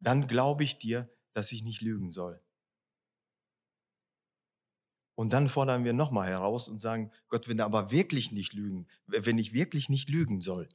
Dann 0.00 0.26
glaube 0.26 0.64
ich 0.64 0.78
dir, 0.78 1.10
dass 1.34 1.52
ich 1.52 1.64
nicht 1.64 1.82
lügen 1.82 2.10
soll. 2.10 2.42
Und 5.14 5.32
dann 5.32 5.48
fordern 5.48 5.84
wir 5.84 5.92
nochmal 5.92 6.28
heraus 6.28 6.68
und 6.68 6.78
sagen, 6.78 7.10
Gott, 7.28 7.48
wenn 7.48 7.56
du 7.56 7.64
aber 7.64 7.90
wirklich 7.90 8.30
nicht 8.30 8.52
lügen, 8.52 8.86
wenn 9.06 9.36
ich 9.38 9.52
wirklich 9.52 9.88
nicht 9.88 10.08
lügen 10.08 10.40
soll, 10.40 10.68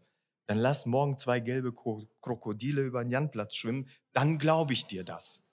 dann 0.48 0.58
lass 0.58 0.86
morgen 0.86 1.18
zwei 1.18 1.40
gelbe 1.40 1.74
Krokodile 1.74 2.82
über 2.82 3.04
den 3.04 3.12
Janplatz 3.12 3.56
schwimmen, 3.56 3.90
dann 4.12 4.40
glaube 4.40 4.74
ich 4.74 4.86
dir 4.86 5.06
das. 5.06 5.46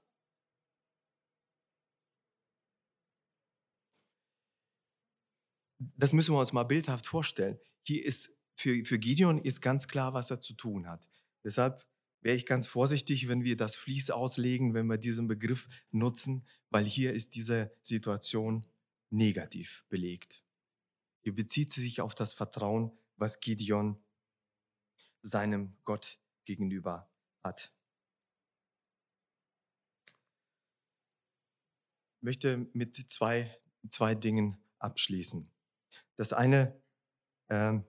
Das 5.78 6.12
müssen 6.12 6.34
wir 6.34 6.40
uns 6.40 6.52
mal 6.52 6.64
bildhaft 6.64 7.06
vorstellen. 7.06 7.58
Hier 7.86 8.04
ist 8.04 8.36
für, 8.60 8.84
für 8.84 8.98
Gideon 8.98 9.38
ist 9.38 9.62
ganz 9.62 9.88
klar, 9.88 10.12
was 10.12 10.30
er 10.30 10.40
zu 10.40 10.52
tun 10.52 10.86
hat. 10.86 11.08
Deshalb 11.42 11.86
wäre 12.20 12.36
ich 12.36 12.44
ganz 12.44 12.66
vorsichtig, 12.66 13.26
wenn 13.26 13.42
wir 13.42 13.56
das 13.56 13.74
Fließ 13.76 14.10
auslegen, 14.10 14.74
wenn 14.74 14.86
wir 14.86 14.98
diesen 14.98 15.26
Begriff 15.26 15.66
nutzen, 15.90 16.46
weil 16.68 16.84
hier 16.84 17.14
ist 17.14 17.34
diese 17.34 17.72
Situation 17.82 18.66
negativ 19.08 19.84
belegt. 19.88 20.44
Hier 21.22 21.34
bezieht 21.34 21.72
sie 21.72 21.80
sich 21.80 22.00
auf 22.02 22.14
das 22.14 22.34
Vertrauen, 22.34 22.92
was 23.16 23.40
Gideon 23.40 23.98
seinem 25.22 25.76
Gott 25.84 26.18
gegenüber 26.44 27.10
hat. 27.42 27.72
Ich 32.18 32.22
möchte 32.22 32.68
mit 32.74 33.10
zwei, 33.10 33.58
zwei 33.88 34.14
Dingen 34.14 34.58
abschließen. 34.78 35.50
Das 36.16 36.34
eine, 36.34 36.78
äh, 37.48 37.80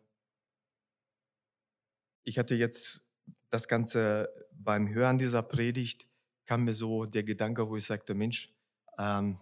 ich 2.24 2.38
hatte 2.38 2.56
jetzt 2.56 3.12
das 3.50 3.68
Ganze 3.68 4.30
beim 4.54 4.90
Hören 4.90 5.18
dieser 5.18 5.42
Predigt, 5.42 6.08
kam 6.46 6.64
mir 6.66 6.74
so 6.74 7.06
der 7.06 7.24
Gedanke, 7.24 7.70
wo 7.70 7.78
ich 7.78 7.86
sagte, 7.86 8.14
Mensch, 8.14 8.54
ähm, 8.98 9.40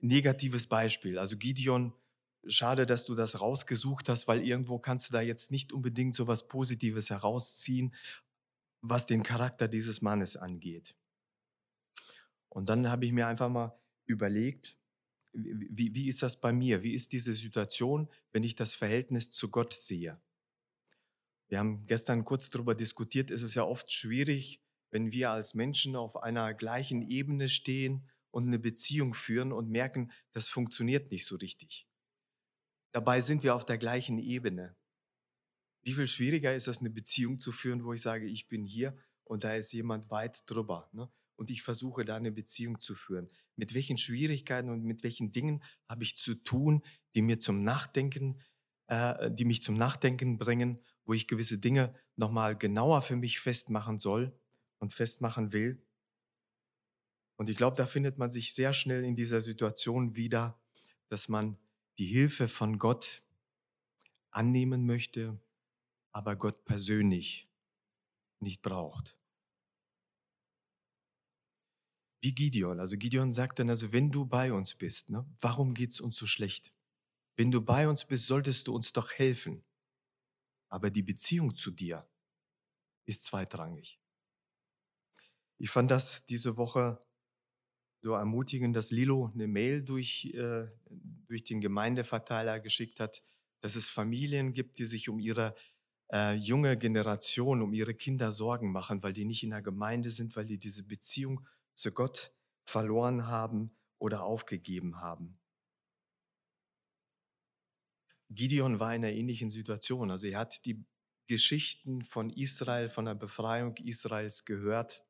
negatives 0.00 0.66
Beispiel. 0.66 1.18
Also 1.18 1.36
Gideon 1.36 1.92
schade, 2.46 2.86
dass 2.86 3.04
du 3.04 3.14
das 3.14 3.40
rausgesucht 3.40 4.08
hast, 4.08 4.28
weil 4.28 4.42
irgendwo 4.42 4.78
kannst 4.78 5.08
du 5.08 5.12
da 5.12 5.20
jetzt 5.20 5.50
nicht 5.50 5.72
unbedingt 5.72 6.14
so 6.14 6.26
was 6.26 6.48
Positives 6.48 7.10
herausziehen, 7.10 7.94
was 8.80 9.06
den 9.06 9.22
Charakter 9.22 9.68
dieses 9.68 10.02
Mannes 10.02 10.36
angeht. 10.36 10.94
Und 12.48 12.68
dann 12.68 12.88
habe 12.88 13.04
ich 13.04 13.12
mir 13.12 13.26
einfach 13.26 13.48
mal 13.48 13.78
überlegt, 14.06 14.78
wie, 15.36 15.94
wie 15.94 16.08
ist 16.08 16.22
das 16.22 16.40
bei 16.40 16.52
mir? 16.52 16.82
Wie 16.82 16.94
ist 16.94 17.12
diese 17.12 17.32
Situation, 17.32 18.08
wenn 18.32 18.42
ich 18.42 18.54
das 18.54 18.74
Verhältnis 18.74 19.30
zu 19.30 19.50
Gott 19.50 19.74
sehe? 19.74 20.20
Wir 21.48 21.58
haben 21.58 21.86
gestern 21.86 22.24
kurz 22.24 22.50
darüber 22.50 22.74
diskutiert, 22.74 23.30
es 23.30 23.42
ist 23.42 23.54
ja 23.54 23.64
oft 23.64 23.92
schwierig, 23.92 24.60
wenn 24.90 25.12
wir 25.12 25.30
als 25.30 25.54
Menschen 25.54 25.94
auf 25.94 26.16
einer 26.16 26.54
gleichen 26.54 27.02
Ebene 27.02 27.48
stehen 27.48 28.08
und 28.30 28.46
eine 28.46 28.58
Beziehung 28.58 29.14
führen 29.14 29.52
und 29.52 29.68
merken, 29.68 30.10
das 30.32 30.48
funktioniert 30.48 31.10
nicht 31.10 31.26
so 31.26 31.36
richtig. 31.36 31.86
Dabei 32.92 33.20
sind 33.20 33.42
wir 33.42 33.54
auf 33.54 33.64
der 33.64 33.78
gleichen 33.78 34.18
Ebene. 34.18 34.74
Wie 35.82 35.92
viel 35.92 36.08
schwieriger 36.08 36.54
ist 36.54 36.66
es, 36.66 36.80
eine 36.80 36.90
Beziehung 36.90 37.38
zu 37.38 37.52
führen, 37.52 37.84
wo 37.84 37.92
ich 37.92 38.02
sage, 38.02 38.26
ich 38.26 38.48
bin 38.48 38.64
hier 38.64 38.96
und 39.24 39.44
da 39.44 39.54
ist 39.54 39.72
jemand 39.72 40.10
weit 40.10 40.42
drüber. 40.46 40.88
Ne? 40.92 41.10
Und 41.36 41.50
ich 41.50 41.62
versuche 41.62 42.04
da 42.04 42.16
eine 42.16 42.32
Beziehung 42.32 42.80
zu 42.80 42.94
führen. 42.94 43.28
Mit 43.56 43.74
welchen 43.74 43.98
Schwierigkeiten 43.98 44.70
und 44.70 44.84
mit 44.84 45.04
welchen 45.04 45.32
Dingen 45.32 45.62
habe 45.88 46.02
ich 46.02 46.16
zu 46.16 46.34
tun, 46.34 46.82
die 47.14 47.22
mir 47.22 47.38
zum 47.38 47.62
Nachdenken, 47.62 48.40
äh, 48.88 49.30
die 49.30 49.44
mich 49.44 49.62
zum 49.62 49.76
Nachdenken 49.76 50.38
bringen, 50.38 50.82
wo 51.04 51.12
ich 51.12 51.28
gewisse 51.28 51.58
Dinge 51.58 51.94
nochmal 52.16 52.56
genauer 52.56 53.02
für 53.02 53.16
mich 53.16 53.38
festmachen 53.38 53.98
soll 53.98 54.38
und 54.78 54.92
festmachen 54.92 55.52
will. 55.52 55.82
Und 57.36 57.50
ich 57.50 57.56
glaube, 57.56 57.76
da 57.76 57.86
findet 57.86 58.18
man 58.18 58.30
sich 58.30 58.54
sehr 58.54 58.72
schnell 58.72 59.04
in 59.04 59.14
dieser 59.14 59.40
Situation 59.40 60.16
wieder, 60.16 60.58
dass 61.08 61.28
man 61.28 61.58
die 61.98 62.06
Hilfe 62.06 62.48
von 62.48 62.78
Gott 62.78 63.22
annehmen 64.30 64.86
möchte, 64.86 65.38
aber 66.12 66.36
Gott 66.36 66.64
persönlich 66.64 67.48
nicht 68.40 68.62
braucht. 68.62 69.18
Wie 72.20 72.34
Gideon. 72.34 72.80
Also 72.80 72.96
Gideon 72.96 73.30
sagt 73.32 73.58
dann, 73.58 73.70
also 73.70 73.92
wenn 73.92 74.10
du 74.10 74.24
bei 74.24 74.52
uns 74.52 74.74
bist, 74.74 75.10
ne, 75.10 75.26
warum 75.40 75.74
geht 75.74 75.90
es 75.90 76.00
uns 76.00 76.16
so 76.16 76.26
schlecht? 76.26 76.72
Wenn 77.36 77.50
du 77.50 77.60
bei 77.60 77.88
uns 77.88 78.04
bist, 78.06 78.26
solltest 78.26 78.66
du 78.66 78.74
uns 78.74 78.92
doch 78.92 79.12
helfen. 79.12 79.64
Aber 80.68 80.90
die 80.90 81.02
Beziehung 81.02 81.54
zu 81.54 81.70
dir 81.70 82.08
ist 83.04 83.24
zweitrangig. 83.24 84.00
Ich 85.58 85.70
fand 85.70 85.90
das 85.90 86.26
diese 86.26 86.56
Woche 86.56 87.02
so 88.02 88.12
ermutigen, 88.12 88.72
dass 88.72 88.90
Lilo 88.90 89.30
eine 89.34 89.46
Mail 89.46 89.82
durch, 89.82 90.26
äh, 90.34 90.66
durch 91.26 91.44
den 91.44 91.60
Gemeindeverteiler 91.60 92.60
geschickt 92.60 93.00
hat, 93.00 93.22
dass 93.60 93.74
es 93.74 93.88
Familien 93.88 94.52
gibt, 94.52 94.78
die 94.78 94.86
sich 94.86 95.08
um 95.08 95.18
ihre 95.18 95.54
äh, 96.12 96.34
junge 96.34 96.76
Generation, 96.76 97.62
um 97.62 97.72
ihre 97.72 97.94
Kinder 97.94 98.32
Sorgen 98.32 98.70
machen, 98.70 99.02
weil 99.02 99.12
die 99.12 99.24
nicht 99.24 99.42
in 99.42 99.50
der 99.50 99.62
Gemeinde 99.62 100.10
sind, 100.10 100.36
weil 100.36 100.44
die 100.44 100.58
diese 100.58 100.84
Beziehung 100.84 101.46
zu 101.76 101.92
Gott 101.92 102.32
verloren 102.64 103.28
haben 103.28 103.76
oder 103.98 104.24
aufgegeben 104.24 105.00
haben. 105.00 105.38
Gideon 108.30 108.80
war 108.80 108.94
in 108.94 109.04
einer 109.04 109.14
ähnlichen 109.14 109.50
Situation. 109.50 110.10
Also 110.10 110.26
er 110.26 110.40
hat 110.40 110.64
die 110.64 110.84
Geschichten 111.28 112.02
von 112.02 112.30
Israel, 112.30 112.88
von 112.88 113.04
der 113.04 113.14
Befreiung 113.14 113.76
Israels 113.76 114.44
gehört. 114.44 115.04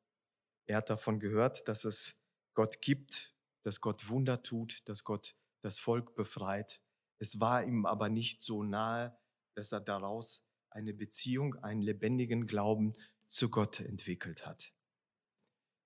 Er 0.67 0.77
hat 0.77 0.89
davon 0.89 1.19
gehört, 1.19 1.67
dass 1.67 1.83
es 1.85 2.23
Gott 2.53 2.81
gibt, 2.81 3.35
dass 3.63 3.81
Gott 3.81 4.09
Wunder 4.09 4.43
tut, 4.43 4.87
dass 4.87 5.03
Gott 5.03 5.35
das 5.61 5.79
Volk 5.79 6.15
befreit. 6.15 6.81
Es 7.19 7.39
war 7.39 7.63
ihm 7.63 7.85
aber 7.85 8.09
nicht 8.09 8.43
so 8.43 8.63
nahe, 8.63 9.17
dass 9.55 9.71
er 9.71 9.81
daraus 9.81 10.45
eine 10.69 10.93
Beziehung, 10.93 11.55
einen 11.55 11.81
lebendigen 11.81 12.45
Glauben 12.45 12.93
zu 13.27 13.49
Gott 13.49 13.79
entwickelt 13.79 14.45
hat. 14.45 14.76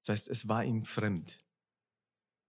Das 0.02 0.10
heißt, 0.10 0.30
es 0.30 0.48
war 0.48 0.64
ihm 0.64 0.84
fremd. 0.84 1.44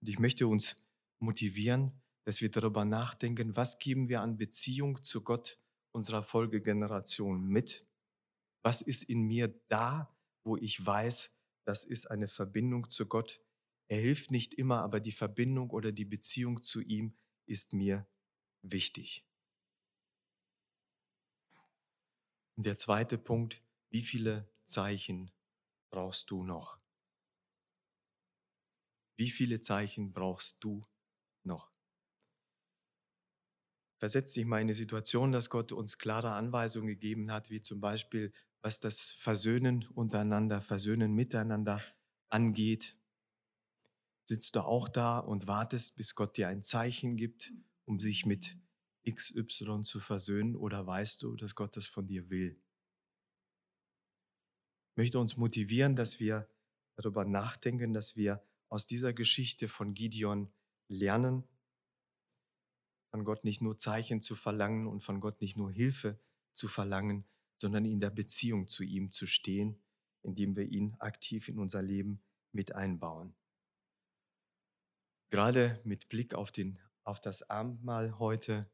Und 0.01 0.09
ich 0.09 0.19
möchte 0.19 0.47
uns 0.47 0.77
motivieren, 1.21 1.93
dass 2.25 2.41
wir 2.41 2.51
darüber 2.51 2.85
nachdenken, 2.85 3.57
was 3.57 3.79
geben 3.79 4.09
wir 4.09 4.21
an 4.21 4.37
Beziehung 4.37 5.03
zu 5.03 5.23
Gott 5.23 5.59
unserer 5.93 6.23
Folgegeneration 6.23 7.45
mit? 7.45 7.87
Was 8.63 8.81
ist 8.81 9.05
in 9.05 9.23
mir 9.23 9.49
da, 9.69 10.17
wo 10.45 10.57
ich 10.57 10.85
weiß, 10.85 11.39
das 11.65 11.85
ist 11.85 12.11
eine 12.11 12.29
Verbindung 12.29 12.89
zu 12.89 13.07
Gott? 13.07 13.41
Er 13.89 14.01
hilft 14.01 14.31
nicht 14.31 14.55
immer, 14.55 14.83
aber 14.83 15.01
die 15.01 15.13
Verbindung 15.13 15.71
oder 15.71 15.93
die 15.93 16.05
Beziehung 16.05 16.63
zu 16.63 16.81
ihm 16.81 17.17
ist 17.47 17.73
mir 17.73 18.07
wichtig. 18.63 19.27
Und 22.57 22.67
der 22.67 22.77
zweite 22.77 23.19
Punkt, 23.19 23.63
wie 23.91 24.03
viele 24.03 24.49
Zeichen 24.65 25.31
brauchst 25.91 26.31
du 26.31 26.43
noch? 26.45 26.82
Wie 29.17 29.31
viele 29.31 29.61
Zeichen 29.61 30.13
brauchst 30.13 30.63
du 30.63 30.87
noch? 31.45 31.73
Versetz 33.99 34.35
dich 34.35 34.45
mal 34.45 34.61
in 34.61 34.67
die 34.67 34.75
Situation, 34.75 35.33
dass 35.33 35.49
Gott 35.49 35.73
uns 35.73 35.97
klare 35.97 36.33
Anweisungen 36.33 36.89
gegeben 36.89 37.31
hat, 37.33 37.49
wie 37.51 37.63
zum 37.63 37.81
Beispiel, 37.81 38.33
was 38.61 38.81
das 38.81 39.11
Versöhnen 39.11 39.87
untereinander, 39.87 40.61
Versöhnen 40.61 41.13
miteinander 41.15 41.83
angeht. 42.29 42.97
Sitzt 44.25 44.57
du 44.57 44.61
auch 44.63 44.89
da 44.89 45.19
und 45.21 45.47
wartest, 45.47 45.95
bis 45.97 46.17
Gott 46.17 46.37
dir 46.37 46.49
ein 46.49 46.63
Zeichen 46.65 47.17
gibt, 47.17 47.53
um 47.85 48.01
sich 48.01 48.27
mit 48.27 48.57
XY 49.05 49.83
zu 49.83 50.01
versöhnen, 50.01 50.57
oder 50.57 50.85
weißt 50.87 51.23
du, 51.23 51.37
dass 51.37 51.55
Gott 51.55 51.77
das 51.77 51.87
von 51.87 52.07
dir 52.09 52.29
will? 52.31 52.61
Ich 54.93 54.97
möchte 54.97 55.19
uns 55.19 55.37
motivieren, 55.37 55.97
dass 55.97 56.21
wir 56.21 56.49
darüber 56.97 57.25
nachdenken, 57.25 57.93
dass 57.95 58.17
wir 58.17 58.43
aus 58.73 58.87
dieser 58.87 59.13
Geschichte 59.13 59.69
von 59.69 59.93
Gideon 59.93 60.51
lernen 60.89 61.47
von 63.11 63.23
Gott 63.23 63.45
nicht 63.45 63.61
nur 63.61 63.79
Zeichen 63.79 64.23
zu 64.23 64.35
verlangen 64.35 64.87
und 64.87 65.03
von 65.03 65.21
Gott 65.21 65.43
nicht 65.43 65.59
nur 65.59 65.71
Hilfe 65.71 66.19
zu 66.55 66.69
verlangen, 66.69 67.27
sondern 67.61 67.85
in 67.85 68.01
der 68.01 68.09
Beziehung 68.09 68.69
zu 68.69 68.83
ihm 68.83 69.11
zu 69.11 69.27
stehen, 69.27 69.79
indem 70.23 70.57
wir 70.57 70.65
ihn 70.65 70.97
aktiv 71.01 71.49
in 71.49 71.59
unser 71.59 71.83
Leben 71.83 72.23
mit 72.53 72.75
einbauen. 72.75 73.37
Gerade 75.29 75.79
mit 75.85 76.09
Blick 76.09 76.33
auf, 76.33 76.51
den, 76.51 76.79
auf 77.05 77.21
das 77.21 77.43
Abendmahl 77.51 78.19
heute, 78.19 78.71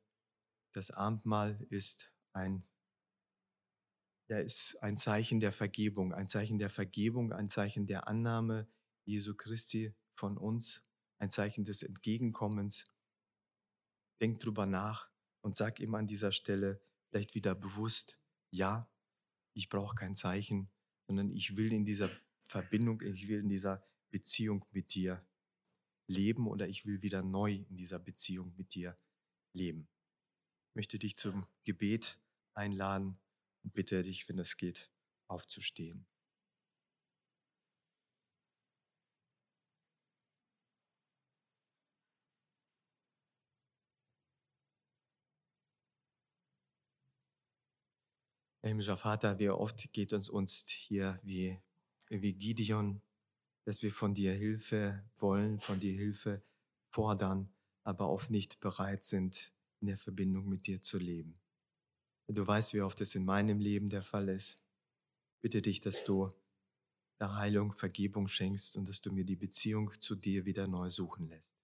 das 0.74 0.92
Abendmahl 0.92 1.60
ist 1.70 2.12
ein, 2.32 2.62
ja, 4.28 4.38
ist 4.38 4.80
ein 4.80 4.96
Zeichen 4.96 5.40
der 5.40 5.50
Vergebung, 5.50 6.14
ein 6.14 6.28
Zeichen 6.28 6.60
der 6.60 6.70
Vergebung, 6.70 7.32
ein 7.32 7.48
Zeichen 7.48 7.88
der 7.88 8.06
Annahme 8.06 8.68
Jesu 9.08 9.34
Christi 9.34 9.94
von 10.14 10.36
uns, 10.36 10.86
ein 11.18 11.30
Zeichen 11.30 11.64
des 11.64 11.82
Entgegenkommens 11.82 12.84
denk 14.20 14.40
drüber 14.40 14.66
nach 14.66 15.10
und 15.40 15.56
sag 15.56 15.80
ihm 15.80 15.94
an 15.94 16.06
dieser 16.06 16.30
Stelle 16.30 16.82
vielleicht 17.08 17.34
wieder 17.34 17.54
bewusst, 17.54 18.22
ja, 18.50 18.92
ich 19.54 19.70
brauche 19.70 19.94
kein 19.94 20.14
Zeichen, 20.14 20.70
sondern 21.06 21.30
ich 21.30 21.56
will 21.56 21.72
in 21.72 21.86
dieser 21.86 22.10
Verbindung, 22.46 23.00
ich 23.00 23.28
will 23.28 23.40
in 23.40 23.48
dieser 23.48 23.82
Beziehung 24.10 24.66
mit 24.72 24.94
dir 24.94 25.26
leben 26.06 26.46
oder 26.46 26.68
ich 26.68 26.84
will 26.84 27.00
wieder 27.00 27.22
neu 27.22 27.54
in 27.54 27.76
dieser 27.76 27.98
Beziehung 27.98 28.54
mit 28.56 28.74
dir 28.74 28.98
leben. 29.54 29.88
Ich 30.68 30.74
möchte 30.74 30.98
dich 30.98 31.16
zum 31.16 31.46
Gebet 31.64 32.20
einladen 32.52 33.18
und 33.62 33.72
bitte 33.72 34.02
dich, 34.02 34.28
wenn 34.28 34.38
es 34.38 34.56
geht, 34.58 34.90
aufzustehen. 35.28 36.06
Himmlischer 48.68 48.96
Vater, 48.96 49.38
wie 49.38 49.48
oft 49.50 49.92
geht 49.92 50.12
uns 50.12 50.28
uns 50.28 50.68
hier 50.68 51.18
wie, 51.22 51.58
wie 52.08 52.32
Gideon, 52.32 53.02
dass 53.64 53.82
wir 53.82 53.92
von 53.92 54.14
dir 54.14 54.32
Hilfe 54.32 55.04
wollen, 55.16 55.60
von 55.60 55.80
dir 55.80 55.92
Hilfe 55.92 56.42
fordern, 56.90 57.50
aber 57.84 58.08
oft 58.08 58.30
nicht 58.30 58.60
bereit 58.60 59.04
sind, 59.04 59.52
in 59.80 59.88
der 59.88 59.98
Verbindung 59.98 60.48
mit 60.48 60.66
dir 60.66 60.82
zu 60.82 60.98
leben. 60.98 61.38
Du 62.28 62.46
weißt, 62.46 62.74
wie 62.74 62.82
oft 62.82 63.00
es 63.00 63.14
in 63.14 63.24
meinem 63.24 63.58
Leben 63.58 63.88
der 63.88 64.02
Fall 64.02 64.28
ist. 64.28 64.60
Bitte 65.40 65.62
dich, 65.62 65.80
dass 65.80 66.04
du 66.04 66.28
der 67.18 67.34
Heilung 67.36 67.72
Vergebung 67.72 68.28
schenkst 68.28 68.76
und 68.76 68.88
dass 68.88 69.00
du 69.00 69.10
mir 69.12 69.24
die 69.24 69.36
Beziehung 69.36 69.90
zu 69.98 70.14
dir 70.14 70.44
wieder 70.44 70.66
neu 70.66 70.90
suchen 70.90 71.28
lässt. 71.28 71.58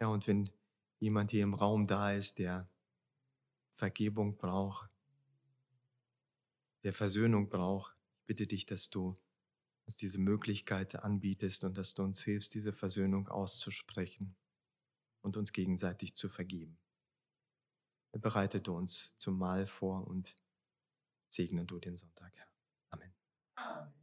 Ja, 0.00 0.08
und 0.08 0.26
wenn 0.26 0.50
jemand 0.98 1.30
hier 1.30 1.44
im 1.44 1.54
Raum 1.54 1.86
da 1.86 2.12
ist, 2.12 2.38
der 2.38 2.68
Vergebung 3.74 4.36
braucht, 4.36 4.89
der 6.84 6.92
Versöhnung 6.92 7.48
braucht, 7.48 7.96
ich 8.20 8.26
bitte 8.26 8.46
dich, 8.46 8.66
dass 8.66 8.90
du 8.90 9.16
uns 9.86 9.96
diese 9.96 10.18
Möglichkeit 10.18 10.96
anbietest 10.96 11.64
und 11.64 11.76
dass 11.76 11.94
du 11.94 12.02
uns 12.02 12.22
hilfst, 12.22 12.54
diese 12.54 12.72
Versöhnung 12.72 13.28
auszusprechen 13.28 14.36
und 15.22 15.36
uns 15.36 15.52
gegenseitig 15.52 16.14
zu 16.14 16.28
vergeben. 16.28 16.78
Bereite 18.12 18.60
du 18.60 18.76
uns 18.76 19.16
zum 19.18 19.38
Mahl 19.38 19.66
vor 19.66 20.06
und 20.06 20.34
segne 21.28 21.64
du 21.64 21.78
den 21.78 21.96
Sonntag, 21.96 22.34
Herr. 22.36 22.52
Amen. 22.90 23.12
Amen. 23.56 23.99